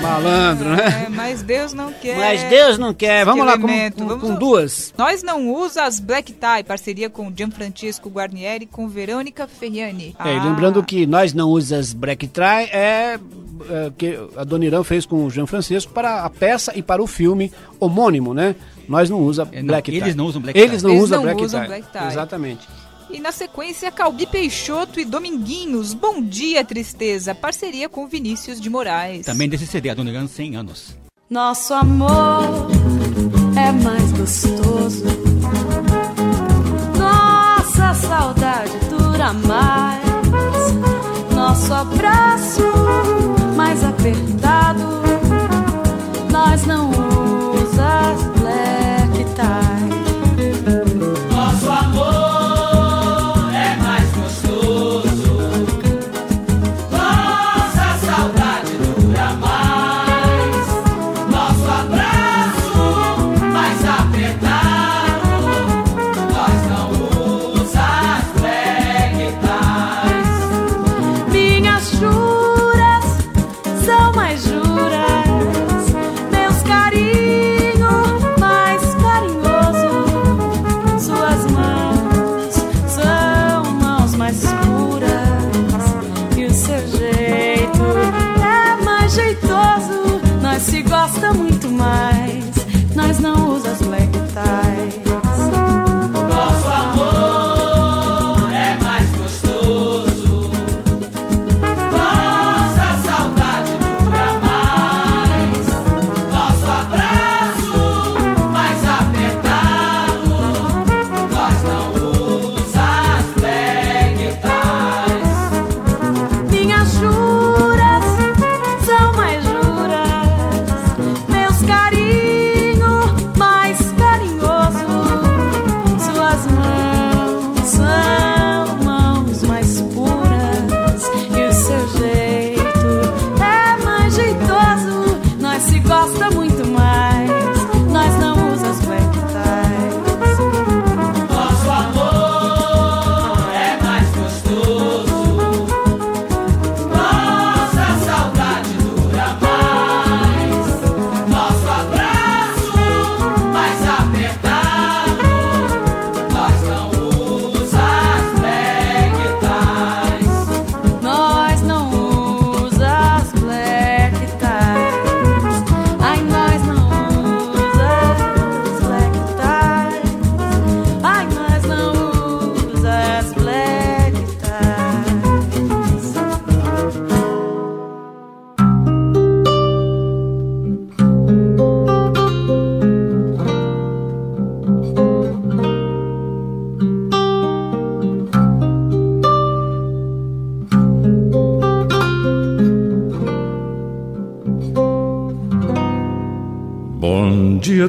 Malandro, 0.00 0.70
né? 0.74 1.04
É, 1.06 1.08
mas 1.10 1.42
Deus 1.42 1.74
não 1.74 1.92
quer. 1.92 2.16
Mas 2.16 2.42
Deus 2.44 2.78
não 2.78 2.94
quer. 2.94 3.26
Vamos 3.26 3.44
lá 3.44 3.58
com, 3.58 3.68
com- 3.68 4.06
Vamos 4.06 4.20
com 4.28 4.34
duas. 4.36 4.94
Nós 4.96 5.22
não 5.22 5.52
usa 5.52 5.84
as 5.84 6.00
Black 6.00 6.32
Tie, 6.32 6.64
parceria 6.66 7.10
com 7.10 7.30
Gianfrancesco 7.34 8.08
Guarnieri 8.08 8.64
com 8.64 8.88
Verônica 8.88 9.46
Ferriani. 9.46 10.16
É, 10.18 10.34
e 10.34 10.38
Ah, 10.38 10.44
lembrando 10.44 10.82
que 10.82 11.06
nós 11.06 11.34
não 11.34 11.50
usas 11.50 11.92
Black 11.92 12.26
Try 12.26 12.70
é, 12.72 13.18
é, 13.70 13.92
que 13.98 14.18
a 14.34 14.44
Dona 14.44 14.64
Irã 14.64 14.82
fez 14.82 15.04
com 15.04 15.26
o 15.26 15.30
Jean 15.30 15.46
Francisco 15.46 15.92
para 15.92 16.24
a 16.24 16.30
peça 16.30 16.72
e 16.74 16.82
para 16.82 17.02
o 17.02 17.06
filme 17.06 17.52
homônimo, 17.78 18.32
né? 18.32 18.56
Nós 18.88 19.08
não 19.10 19.20
usa 19.20 19.46
É, 19.52 19.60
não, 19.60 19.66
Black 19.68 19.90
Tie. 19.90 20.00
eles 20.00 20.14
não 20.16 20.24
usam 20.26 20.40
Black 20.42 20.58
Eles 20.58 20.80
Tie. 20.80 20.82
não 20.82 20.90
Eles 20.90 21.04
usam 21.04 21.16
não 21.18 21.24
Black, 21.24 21.42
usam 21.44 21.60
tie. 21.60 21.68
Black 21.68 21.86
Tie. 21.92 22.06
Exatamente. 22.08 22.68
E 23.14 23.20
na 23.20 23.30
sequência, 23.30 23.92
Calbi 23.92 24.26
Peixoto 24.26 24.98
e 24.98 25.04
Dominguinhos. 25.04 25.94
Bom 25.94 26.20
dia, 26.20 26.64
tristeza. 26.64 27.32
Parceria 27.32 27.88
com 27.88 28.08
Vinícius 28.08 28.60
de 28.60 28.68
Moraes. 28.68 29.24
Também 29.24 29.48
desse 29.48 29.68
CD, 29.68 29.88
a 29.88 29.94
Dona 29.94 30.10
Irã 30.10 30.26
100 30.26 30.56
anos. 30.56 30.96
Nosso 31.30 31.72
amor 31.74 32.66
é 33.56 33.70
mais 33.70 34.10
gostoso. 34.10 35.04
Nossa 36.98 37.94
saudade 37.94 38.72
dura 38.90 39.32
mais. 39.32 40.02
Nosso 41.32 41.72
abraço 41.72 42.62
mais 43.56 43.84
apertado. 43.84 44.33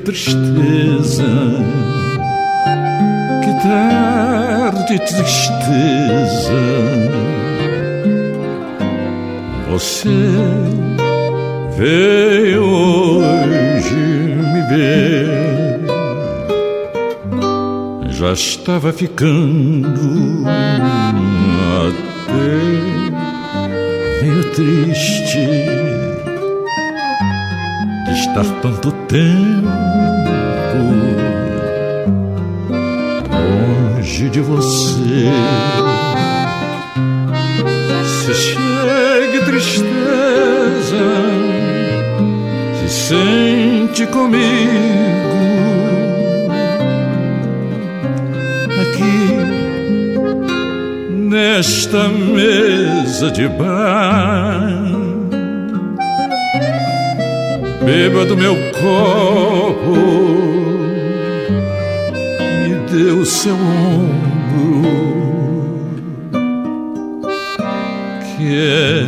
Tristeza. 0.05 1.25
Que 3.43 3.51
tarde, 3.63 4.99
tristeza. 4.99 6.61
Você 9.69 10.09
veio 11.75 12.63
hoje 12.63 13.95
me 14.53 14.61
ver. 14.69 15.79
Já 18.11 18.31
estava 18.31 18.93
ficando 18.93 20.45
até 21.87 22.45
meio 24.21 24.43
triste 24.51 25.85
estar 28.15 28.45
tanto 28.61 28.91
tempo 29.07 29.67
longe 34.05 34.29
de 34.29 34.41
você. 34.41 35.29
Se 38.05 38.33
chegue 38.33 39.45
tristeza, 39.45 39.85
se 42.79 42.89
sente 42.89 44.05
comigo 44.07 44.45
aqui 48.81 49.29
nesta 51.09 52.07
mesa 52.07 53.31
de 53.31 53.47
bar. 53.47 54.84
Beba 57.85 58.25
do 58.25 58.35
meu 58.35 58.55
copo, 58.71 59.95
me 62.63 62.73
dê 62.89 63.11
o 63.11 63.23
seu 63.23 63.53
ombro, 63.53 64.81
que 68.25 68.57
é 68.57 69.05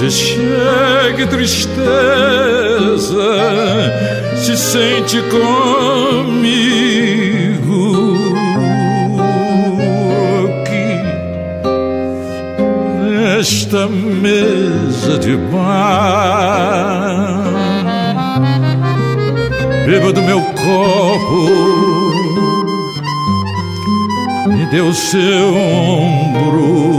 Se 0.00 0.10
chegue 0.10 1.26
tristeza, 1.26 1.76
se 4.34 4.56
sente 4.56 5.20
comigo 5.22 6.40
aqui 10.48 10.86
nesta 13.10 13.86
mesa 13.88 14.89
de 15.18 15.36
bar. 15.36 17.00
Beba 19.86 20.12
do 20.12 20.22
meu 20.22 20.40
copo, 20.40 21.50
me 24.48 24.80
o 24.80 24.94
seu 24.94 25.54
ombro. 25.54 26.90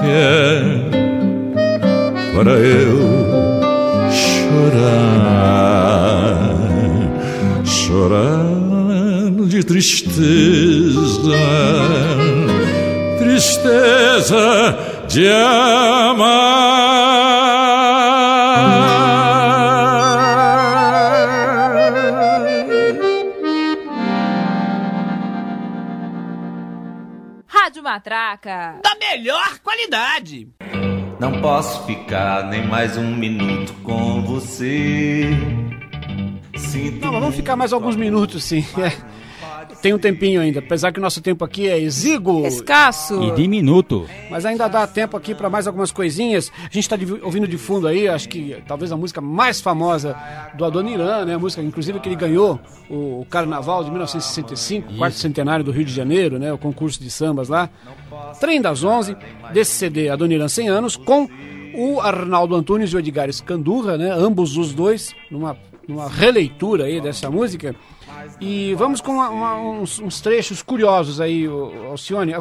Que 0.00 0.06
é 0.08 0.82
para 2.34 2.52
eu 2.52 2.98
chorar, 4.10 5.32
chorar 7.64 8.52
de 9.46 9.62
tristeza, 9.62 11.36
tristeza 13.42 15.04
de 15.08 15.28
amar. 15.28 16.42
Rádio 27.46 27.82
Matraca. 27.82 28.76
Da 28.82 28.94
melhor 28.98 29.58
qualidade. 29.58 30.48
Não 31.18 31.40
posso 31.40 31.84
ficar 31.86 32.48
nem 32.48 32.64
mais 32.66 32.96
um 32.96 33.14
minuto 33.14 33.72
com 33.82 34.22
você. 34.22 35.30
Sinto 36.56 37.06
Não, 37.06 37.12
vamos 37.12 37.34
ficar 37.34 37.56
mais 37.56 37.72
alguns 37.72 37.96
minutos 37.96 38.44
sim. 38.44 38.64
É. 38.78 39.21
tem 39.82 39.92
um 39.92 39.98
tempinho 39.98 40.40
ainda, 40.40 40.60
apesar 40.60 40.92
que 40.92 41.00
o 41.00 41.02
nosso 41.02 41.20
tempo 41.20 41.44
aqui 41.44 41.68
é 41.68 41.76
exíguo. 41.78 42.46
Escasso. 42.46 43.20
E 43.20 43.32
diminuto. 43.32 44.06
Mas 44.30 44.46
ainda 44.46 44.68
dá 44.68 44.86
tempo 44.86 45.16
aqui 45.16 45.34
para 45.34 45.50
mais 45.50 45.66
algumas 45.66 45.90
coisinhas. 45.90 46.52
A 46.60 46.72
gente 46.72 46.80
está 46.80 46.96
ouvindo 47.22 47.48
de 47.48 47.58
fundo 47.58 47.88
aí, 47.88 48.06
acho 48.06 48.28
que 48.28 48.56
talvez 48.66 48.92
a 48.92 48.96
música 48.96 49.20
mais 49.20 49.60
famosa 49.60 50.16
do 50.54 50.64
Adoniran, 50.64 51.24
né? 51.24 51.34
A 51.34 51.38
música, 51.38 51.60
inclusive, 51.60 51.98
que 51.98 52.08
ele 52.08 52.14
ganhou 52.14 52.60
o 52.88 53.26
Carnaval 53.28 53.82
de 53.82 53.90
1965, 53.90 54.88
Isso. 54.88 54.98
quarto 54.98 55.16
centenário 55.16 55.64
do 55.64 55.72
Rio 55.72 55.84
de 55.84 55.92
Janeiro, 55.92 56.38
né? 56.38 56.52
O 56.52 56.58
concurso 56.58 57.02
de 57.02 57.10
sambas 57.10 57.48
lá. 57.48 57.68
Trem 58.38 58.62
das 58.62 58.84
Onze, 58.84 59.16
desse 59.52 59.72
CD 59.72 60.08
Adoniran 60.08 60.46
100 60.46 60.68
anos, 60.68 60.96
com 60.96 61.28
o 61.74 62.00
Arnaldo 62.00 62.54
Antunes 62.54 62.90
e 62.90 62.96
o 62.96 63.00
Edgar 63.00 63.28
Escandurra, 63.28 63.98
né? 63.98 64.12
Ambos 64.12 64.56
os 64.56 64.72
dois, 64.72 65.12
numa, 65.28 65.56
numa 65.88 66.08
releitura 66.08 66.84
aí 66.84 67.00
dessa 67.00 67.28
música. 67.28 67.74
E 68.40 68.74
vamos 68.74 69.00
com 69.00 69.12
uma, 69.12 69.28
uma, 69.28 69.56
uns, 69.56 69.98
uns, 69.98 70.20
trechos 70.20 70.62
curiosos 70.62 71.20
aí, 71.20 71.46
Alcione. 71.88 72.34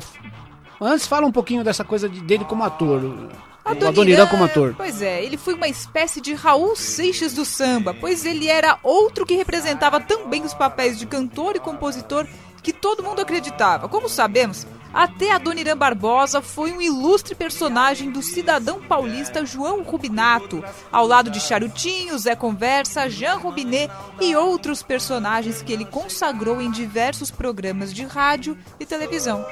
Antes 0.79 1.07
fala 1.07 1.27
um 1.27 1.31
pouquinho 1.31 1.63
dessa 1.63 1.83
coisa 1.83 2.09
de, 2.09 2.21
dele 2.21 2.45
como 2.45 2.63
ator. 2.63 3.29
Adoniran, 3.63 3.89
Adoniran 3.89 4.27
como 4.27 4.43
ator. 4.43 4.73
Pois 4.75 5.01
é, 5.01 5.23
ele 5.23 5.37
foi 5.37 5.53
uma 5.53 5.67
espécie 5.67 6.19
de 6.19 6.33
Raul 6.33 6.75
Seixas 6.75 7.33
do 7.33 7.45
samba, 7.45 7.93
pois 7.93 8.25
ele 8.25 8.47
era 8.47 8.79
outro 8.81 9.25
que 9.25 9.35
representava 9.35 9.99
também 9.99 10.43
os 10.43 10.53
papéis 10.53 10.97
de 10.97 11.05
cantor 11.05 11.55
e 11.55 11.59
compositor 11.59 12.25
que 12.63 12.73
todo 12.73 13.03
mundo 13.03 13.21
acreditava. 13.21 13.87
Como 13.87 14.09
sabemos, 14.09 14.65
até 14.93 15.31
Adoniran 15.31 15.77
Barbosa 15.77 16.41
foi 16.41 16.71
um 16.71 16.81
ilustre 16.81 17.33
personagem 17.33 18.11
do 18.11 18.21
cidadão 18.21 18.81
paulista 18.81 19.45
João 19.45 19.83
Rubinato, 19.83 20.63
ao 20.91 21.07
lado 21.07 21.29
de 21.29 21.39
Charutinho, 21.39 22.17
Zé 22.17 22.35
Conversa, 22.35 23.09
Jean 23.09 23.35
Robinet 23.35 23.91
e 24.19 24.35
outros 24.35 24.83
personagens 24.83 25.61
que 25.61 25.71
ele 25.71 25.85
consagrou 25.85 26.61
em 26.61 26.69
diversos 26.69 27.31
programas 27.31 27.93
de 27.93 28.03
rádio 28.03 28.57
e 28.79 28.85
televisão. 28.85 29.45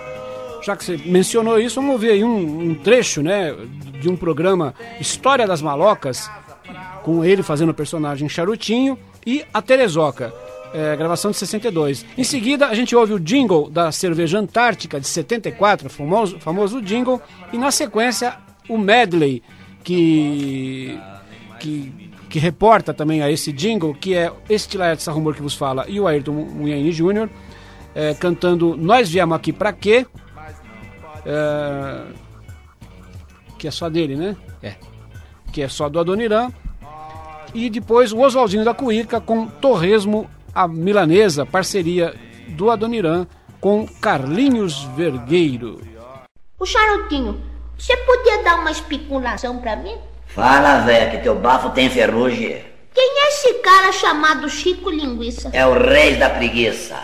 Já 0.62 0.76
que 0.76 0.84
você 0.84 0.98
mencionou 0.98 1.60
isso, 1.60 1.82
vamos 1.82 2.00
ver 2.00 2.12
aí 2.12 2.24
um, 2.24 2.72
um 2.72 2.76
trecho 2.76 3.22
né, 3.22 3.54
de 4.02 4.10
um 4.10 4.18
programa 4.18 4.74
História 5.00 5.48
das 5.48 5.62
Malocas, 5.62 6.30
com 7.04 7.24
ele 7.24 7.42
fazendo 7.42 7.70
o 7.70 7.74
personagem 7.74 8.28
Charutinho 8.28 9.00
e 9.26 9.46
a 9.54 9.62
Terezoca 9.62 10.34
é, 10.74 10.95
gravação 10.95 11.32
de 11.32 11.38
62. 11.38 12.05
Em 12.17 12.24
seguida, 12.24 12.67
a 12.67 12.74
gente 12.74 12.95
ouve 12.95 13.13
o 13.13 13.20
jingle 13.20 13.70
da 13.70 13.91
cerveja 13.91 14.39
Antártica 14.39 14.99
de 14.99 15.07
74, 15.07 15.89
famoso, 15.89 16.39
famoso 16.39 16.82
jingle, 16.82 17.22
e 17.51 17.57
na 17.57 17.72
sequência 17.72 18.38
o 18.67 18.78
medley 18.78 19.41
que, 19.84 20.99
que, 21.59 22.11
que 22.30 22.39
reporta 22.39 22.93
também 22.93 23.22
a 23.22 23.32
esse 23.32 23.51
jingle, 23.51 23.93
que 23.93 24.13
é 24.13 24.32
este 24.49 24.78
Laerte 24.78 25.09
Rumor 25.09 25.34
que 25.34 25.41
vos 25.41 25.55
fala 25.55 25.86
e 25.88 25.99
o 25.99 26.07
Ayrton 26.07 26.34
Munhaine 26.34 26.91
Jr., 26.91 27.30
é, 27.95 28.13
cantando 28.13 28.78
Nós 28.78 29.09
Viemos 29.09 29.36
Aqui 29.36 29.51
Pra 29.51 29.74
Quê, 29.74 30.05
é, 31.26 32.01
que 33.57 33.67
é 33.67 33.72
só 33.72 33.89
dele, 33.89 34.15
né? 34.15 34.38
É. 34.61 34.76
Que 35.51 35.63
é 35.63 35.67
só 35.67 35.89
do 35.89 35.99
Adoniran. 35.99 36.51
E 37.53 37.70
depois 37.70 38.13
o 38.13 38.20
Oswaldinho 38.20 38.63
da 38.63 38.76
Cuíca 38.76 39.20
com 39.20 39.47
Torresmo 39.47 40.30
a 40.60 40.68
milanesa, 40.68 41.45
parceria 41.45 42.14
do 42.49 42.70
Adoniran 42.70 43.26
com 43.62 43.88
Carlinhos 43.88 44.84
Vergueiro. 44.93 45.80
O 46.60 46.66
Charutinho, 46.66 47.41
você 47.78 47.95
podia 47.95 48.43
dar 48.43 48.60
uma 48.60 48.70
especulação 48.70 49.60
para 49.60 49.78
mim? 49.78 49.95
Fala, 50.26 50.80
velho, 50.80 51.12
que 51.12 51.20
teu 51.20 51.36
bafo 51.36 51.70
tem 51.70 51.89
ferrugem. 51.89 52.62
Quem 52.93 53.10
é 53.20 53.30
esse 53.30 53.53
cara 53.60 53.93
chamado 53.93 54.49
Chico 54.49 54.89
Linguiça? 54.89 55.49
É 55.53 55.66
o 55.66 55.80
rei 55.80 56.18
da 56.18 56.30
preguiça. 56.30 56.97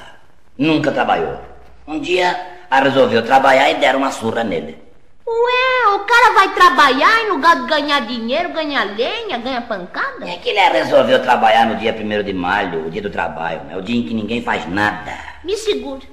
Nunca 0.57 0.91
trabalhou. 0.91 1.39
Um 1.87 2.01
dia, 2.01 2.37
resolveu 2.69 3.23
trabalhar 3.23 3.71
e 3.71 3.75
deram 3.75 3.99
uma 3.99 4.11
surra 4.11 4.43
nele. 4.43 4.84
Ué, 5.27 5.95
o 5.95 5.99
cara 6.01 6.33
vai 6.33 6.53
trabalhar 6.53 7.23
e 7.23 7.27
no 7.27 7.35
lugar 7.35 7.55
de 7.55 7.67
ganhar 7.67 8.01
dinheiro, 8.01 8.53
ganha 8.53 8.83
lenha, 8.83 9.39
ganha 9.39 9.61
pancada? 9.61 10.29
É 10.29 10.37
que 10.37 10.49
ele 10.49 10.59
resolveu 10.59 11.19
trabalhar 11.19 11.65
no 11.65 11.77
dia 11.77 11.91
1 11.91 12.23
de 12.23 12.31
maio, 12.31 12.85
o 12.85 12.91
dia 12.91 13.01
do 13.01 13.09
trabalho, 13.09 13.61
é 13.71 13.75
o 13.75 13.81
dia 13.81 13.99
em 13.99 14.03
que 14.03 14.13
ninguém 14.13 14.43
faz 14.43 14.69
nada. 14.69 15.17
Me 15.43 15.57
segura. 15.57 16.03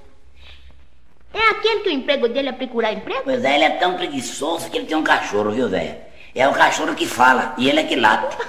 É 1.35 1.51
aquele 1.51 1.81
que 1.81 1.91
o 1.91 1.93
emprego 1.93 2.27
dele 2.29 2.49
é 2.49 2.53
procurar 2.53 2.93
emprego? 2.93 3.23
Pois 3.25 3.45
é, 3.45 3.55
ele 3.55 3.65
é 3.65 3.71
tão 3.71 3.97
preguiçoso 3.97 4.71
que 4.71 4.79
ele 4.79 4.87
tem 4.87 4.97
um 4.97 5.05
cachorro, 5.05 5.51
viu, 5.51 5.69
velho? 5.69 5.95
É 6.35 6.49
o 6.49 6.55
cachorro 6.55 6.95
que 6.95 7.07
fala 7.07 7.55
e 7.59 7.69
ele 7.69 7.81
é 7.81 7.85
que 7.85 7.97
late. 7.97 8.35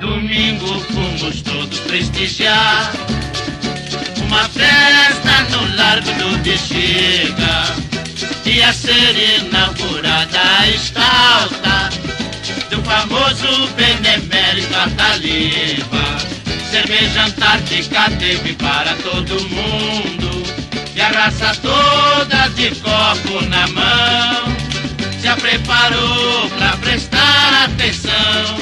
Domingo 0.00 0.66
fomos 0.66 1.42
todos 1.42 1.80
prestigiar 1.80 2.92
uma 4.34 4.48
festa 4.48 5.42
no 5.50 5.76
Largo 5.76 6.12
do 6.14 6.38
Bexiga 6.38 7.76
Ia 8.44 8.72
ser 8.72 9.14
inaugurada 9.38 10.40
a 10.58 10.68
estalta 10.68 11.90
Do 12.68 12.82
famoso 12.82 13.68
benemérito 13.76 14.74
Ataliba. 14.74 16.18
Cerveja 16.68 17.26
Antártica 17.26 18.10
teve 18.18 18.54
para 18.54 18.94
todo 18.96 19.48
mundo 19.48 20.42
E 20.96 21.00
a 21.00 21.08
raça 21.08 21.54
toda 21.62 22.48
de 22.48 22.74
copo 22.80 23.44
na 23.46 23.68
mão. 23.68 24.56
Se 25.20 25.40
preparou 25.40 26.50
pra 26.58 26.76
prestar 26.78 27.64
atenção 27.66 28.58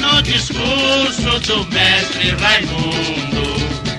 No 0.00 0.20
discurso 0.22 1.38
do 1.46 1.64
mestre 1.72 2.30
Raimundo 2.40 3.55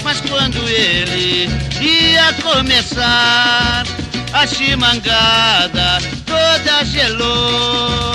mas 0.08 0.22
quando 0.22 0.66
ele 0.70 1.49
ia 1.82 2.32
começar, 2.41 3.84
a 4.32 4.47
chimangada 4.47 5.97
toda 6.26 6.86
gelou. 6.86 8.14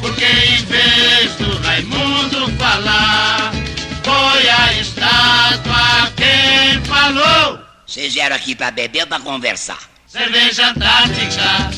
Porque 0.00 0.24
em 0.24 0.64
vez 0.64 1.34
do 1.34 1.58
Raimundo 1.58 2.50
falar, 2.56 3.52
foi 4.02 4.48
a 4.48 4.72
estátua 4.80 6.10
quem 6.16 6.82
falou. 6.84 7.58
Vocês 7.86 8.14
vieram 8.14 8.36
aqui 8.36 8.54
pra 8.54 8.70
beber 8.70 9.02
ou 9.02 9.06
pra 9.06 9.20
conversar? 9.20 9.80
Cerveja 10.06 10.70
Antártica, 10.70 11.70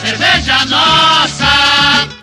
cerveja 0.00 0.64
nossa. 0.64 2.21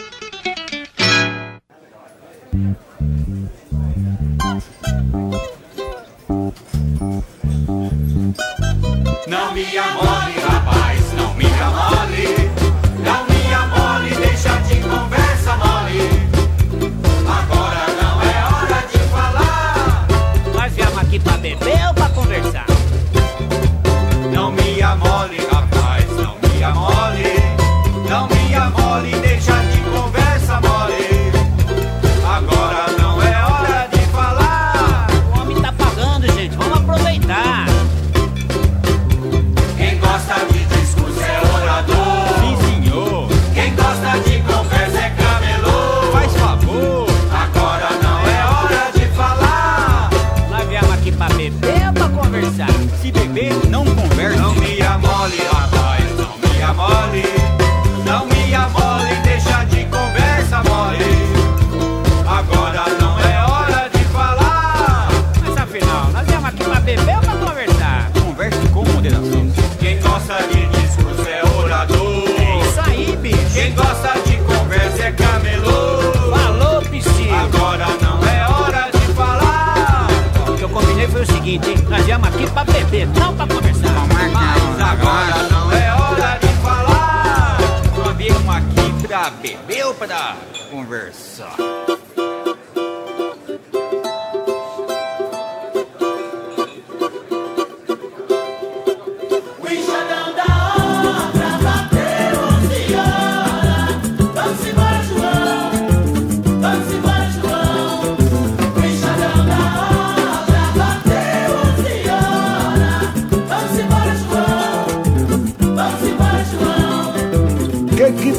Não 9.60 9.66
me 9.66 9.78
amole, 9.78 10.40
rapaz, 10.40 10.79
seguinte? 81.50 81.84
Nós 81.90 82.06
viemos 82.06 82.28
aqui 82.28 82.50
pra 82.52 82.64
beber, 82.64 83.08
não 83.08 83.36
pra 83.36 83.48
conversar. 83.48 84.08
Mas 84.14 84.82
agora 84.82 85.44
não 85.50 85.72
é 85.72 85.94
hora 85.94 86.40
de 86.40 86.48
falar. 86.62 87.58
Nós 87.98 88.18
viemos 88.18 88.56
aqui 88.56 89.08
pra 89.08 89.30
beber 89.32 89.86
ou 89.86 89.94
pra 89.96 90.36
conversar? 90.70 91.69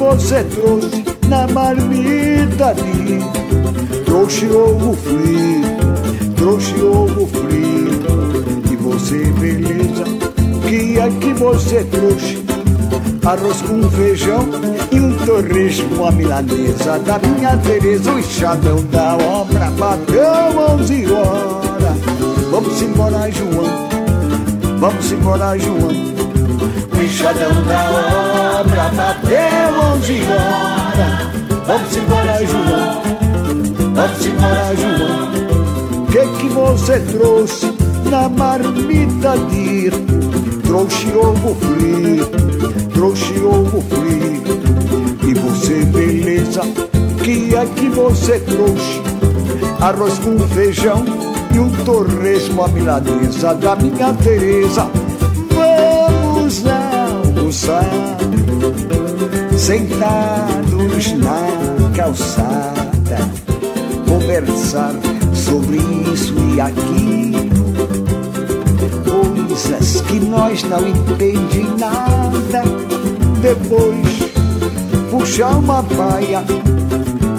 Você 0.00 0.42
trouxe 0.44 1.04
na 1.28 1.46
marmita 1.48 2.74
de 2.74 3.20
Trouxe 4.06 4.46
ovo 4.46 4.96
frito, 4.96 6.34
trouxe 6.36 6.74
ovo 6.80 7.26
frito. 7.26 8.72
E 8.72 8.76
você, 8.76 9.26
beleza, 9.38 10.04
que 10.66 10.98
é 10.98 11.08
que 11.10 11.34
você 11.34 11.84
trouxe? 11.84 12.42
Arroz 13.24 13.60
com 13.60 13.90
feijão 13.90 14.48
e 14.90 14.98
um 14.98 15.12
torresmo 15.18 16.06
à 16.06 16.10
milanesa. 16.10 16.98
Da 17.00 17.18
minha 17.18 17.58
Tereza, 17.58 18.10
o 18.10 18.18
enxadão 18.18 18.82
da 18.90 19.16
obra 19.18 19.70
bateu 19.78 20.80
11 20.80 21.12
horas 21.12 21.98
Vamos 22.50 22.82
embora, 22.82 23.30
João, 23.30 23.88
vamos 24.78 25.12
embora, 25.12 25.58
João 25.58 26.09
o 27.20 27.22
enxadão 27.22 27.62
da 27.64 28.60
obra 28.60 28.90
bateu 28.96 29.80
11 29.94 30.20
horas 30.32 31.30
Vamos 31.66 31.96
embora, 31.96 32.46
João, 32.46 33.02
vamos 33.94 34.26
embora, 34.26 34.74
João. 34.76 36.02
O 36.02 36.06
que 36.06 36.26
que 36.38 36.48
você 36.48 36.98
trouxe 36.98 37.72
na 38.10 38.28
marmita 38.28 39.38
de 39.50 39.90
Trouxe 40.66 41.12
ovo 41.14 41.54
frito, 41.54 42.90
trouxe 42.92 43.38
ovo 43.40 43.82
frito. 43.82 45.28
E 45.28 45.34
você, 45.34 45.84
beleza, 45.84 46.62
que 47.22 47.54
é 47.54 47.66
que 47.66 47.88
você 47.88 48.40
trouxe? 48.40 49.02
Arroz 49.80 50.18
com 50.18 50.38
feijão 50.48 51.04
e 51.54 51.58
um 51.58 51.70
torresmo 51.84 52.64
à 52.64 52.68
milanesa 52.68 53.54
da 53.54 53.76
minha 53.76 54.12
Tereza 54.14 54.88
almoçar 57.50 57.84
Sentados 59.58 61.12
na 61.14 61.90
calçada 61.96 63.18
Conversar 64.08 64.92
sobre 65.34 65.78
isso 66.12 66.34
e 66.54 66.60
aquilo. 66.60 67.50
Coisas 69.04 70.00
que 70.02 70.20
nós 70.20 70.62
não 70.64 70.86
entendemos 70.86 71.78
nada. 71.78 72.62
Depois 73.40 74.30
puxar 75.10 75.56
uma 75.56 75.82
baia 75.82 76.44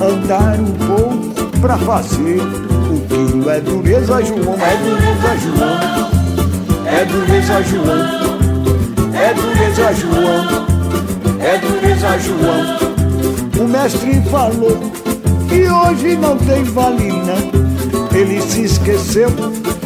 Andar 0.02 0.60
um 0.60 0.74
pouco 0.88 1.60
pra 1.60 1.78
fazer 1.78 2.42
o 2.42 3.00
quilo 3.08 3.50
É 3.50 3.60
dureza, 3.62 4.22
João, 4.24 4.56
é 4.56 4.76
dureza, 4.78 5.38
João. 5.40 6.02
É 6.88 7.06
dureza, 7.06 7.64
João, 7.64 8.31
é 9.22 9.34
dureza, 9.36 9.94
João, 9.94 10.46
é 11.40 11.58
dureza, 11.60 12.18
João. 12.20 13.64
O 13.64 13.68
mestre 13.68 14.20
falou 14.32 14.80
que 15.48 15.70
hoje 15.70 16.18
não 16.18 16.36
tem 16.38 16.64
valina. 16.64 17.36
Ele 18.14 18.42
se 18.42 18.64
esqueceu 18.64 19.30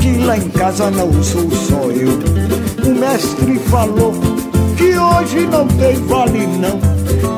que 0.01 0.17
lá 0.23 0.37
em 0.37 0.49
casa 0.49 0.89
não 0.89 1.11
sou 1.21 1.51
só 1.51 1.91
eu. 1.91 2.17
O 2.89 2.95
mestre 2.97 3.59
falou 3.69 4.13
que 4.77 4.97
hoje 4.97 5.45
não 5.47 5.67
tem 5.67 5.95
valina. 6.05 6.69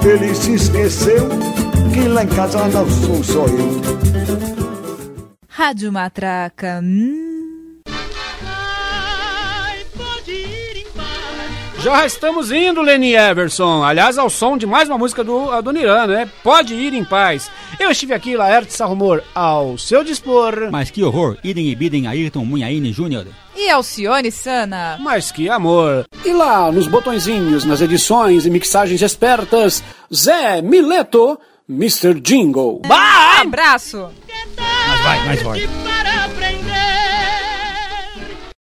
Ele 0.05 0.35
se 0.35 0.53
esqueceu 0.53 1.27
que 1.91 2.07
lá 2.07 2.23
em 2.23 2.27
casa 2.27 2.67
não 2.67 2.87
sou 2.89 3.23
só 3.23 3.45
eu. 3.47 3.81
Rádio 5.47 5.91
Matraca. 5.91 6.79
Hum. 6.83 7.26
Já 11.79 12.05
estamos 12.05 12.51
indo, 12.51 12.81
Lenny 12.81 13.13
Everson. 13.15 13.83
Aliás, 13.83 14.17
ao 14.17 14.29
som 14.29 14.57
de 14.57 14.65
mais 14.65 14.89
uma 14.89 14.97
música 14.97 15.23
do 15.23 15.51
Adoniran, 15.51 16.07
né? 16.07 16.29
Pode 16.43 16.73
ir 16.73 16.93
em 16.93 17.03
paz. 17.03 17.51
Eu 17.79 17.91
estive 17.91 18.13
aqui, 18.13 18.35
Laerte 18.35 18.81
Rumor, 18.81 19.23
ao 19.33 19.77
seu 19.77 20.03
dispor. 20.03 20.69
Mas 20.71 20.89
que 20.89 21.03
horror, 21.03 21.37
idem 21.43 21.69
e 21.69 21.75
bidem 21.75 22.07
Ayrton 22.07 22.43
Munhaine 22.43 22.91
Júnior. 22.91 23.27
E 23.55 23.69
Alcione 23.69 24.31
Sana. 24.31 24.97
Mas 24.99 25.31
que 25.31 25.49
amor. 25.49 26.05
E 26.25 26.33
lá, 26.33 26.71
nos 26.71 26.87
botõezinhos, 26.87 27.63
nas 27.63 27.79
edições 27.79 28.45
e 28.45 28.49
mixagens 28.49 29.01
espertas, 29.01 29.83
Zé 30.13 30.61
Mileto, 30.61 31.39
Mr. 31.69 32.19
Jingle. 32.19 32.81
Bye! 32.87 33.41
Abraço. 33.41 34.09
Mas 34.57 35.01
vai, 35.01 35.25
mais 35.25 35.41
forte. 35.41 35.69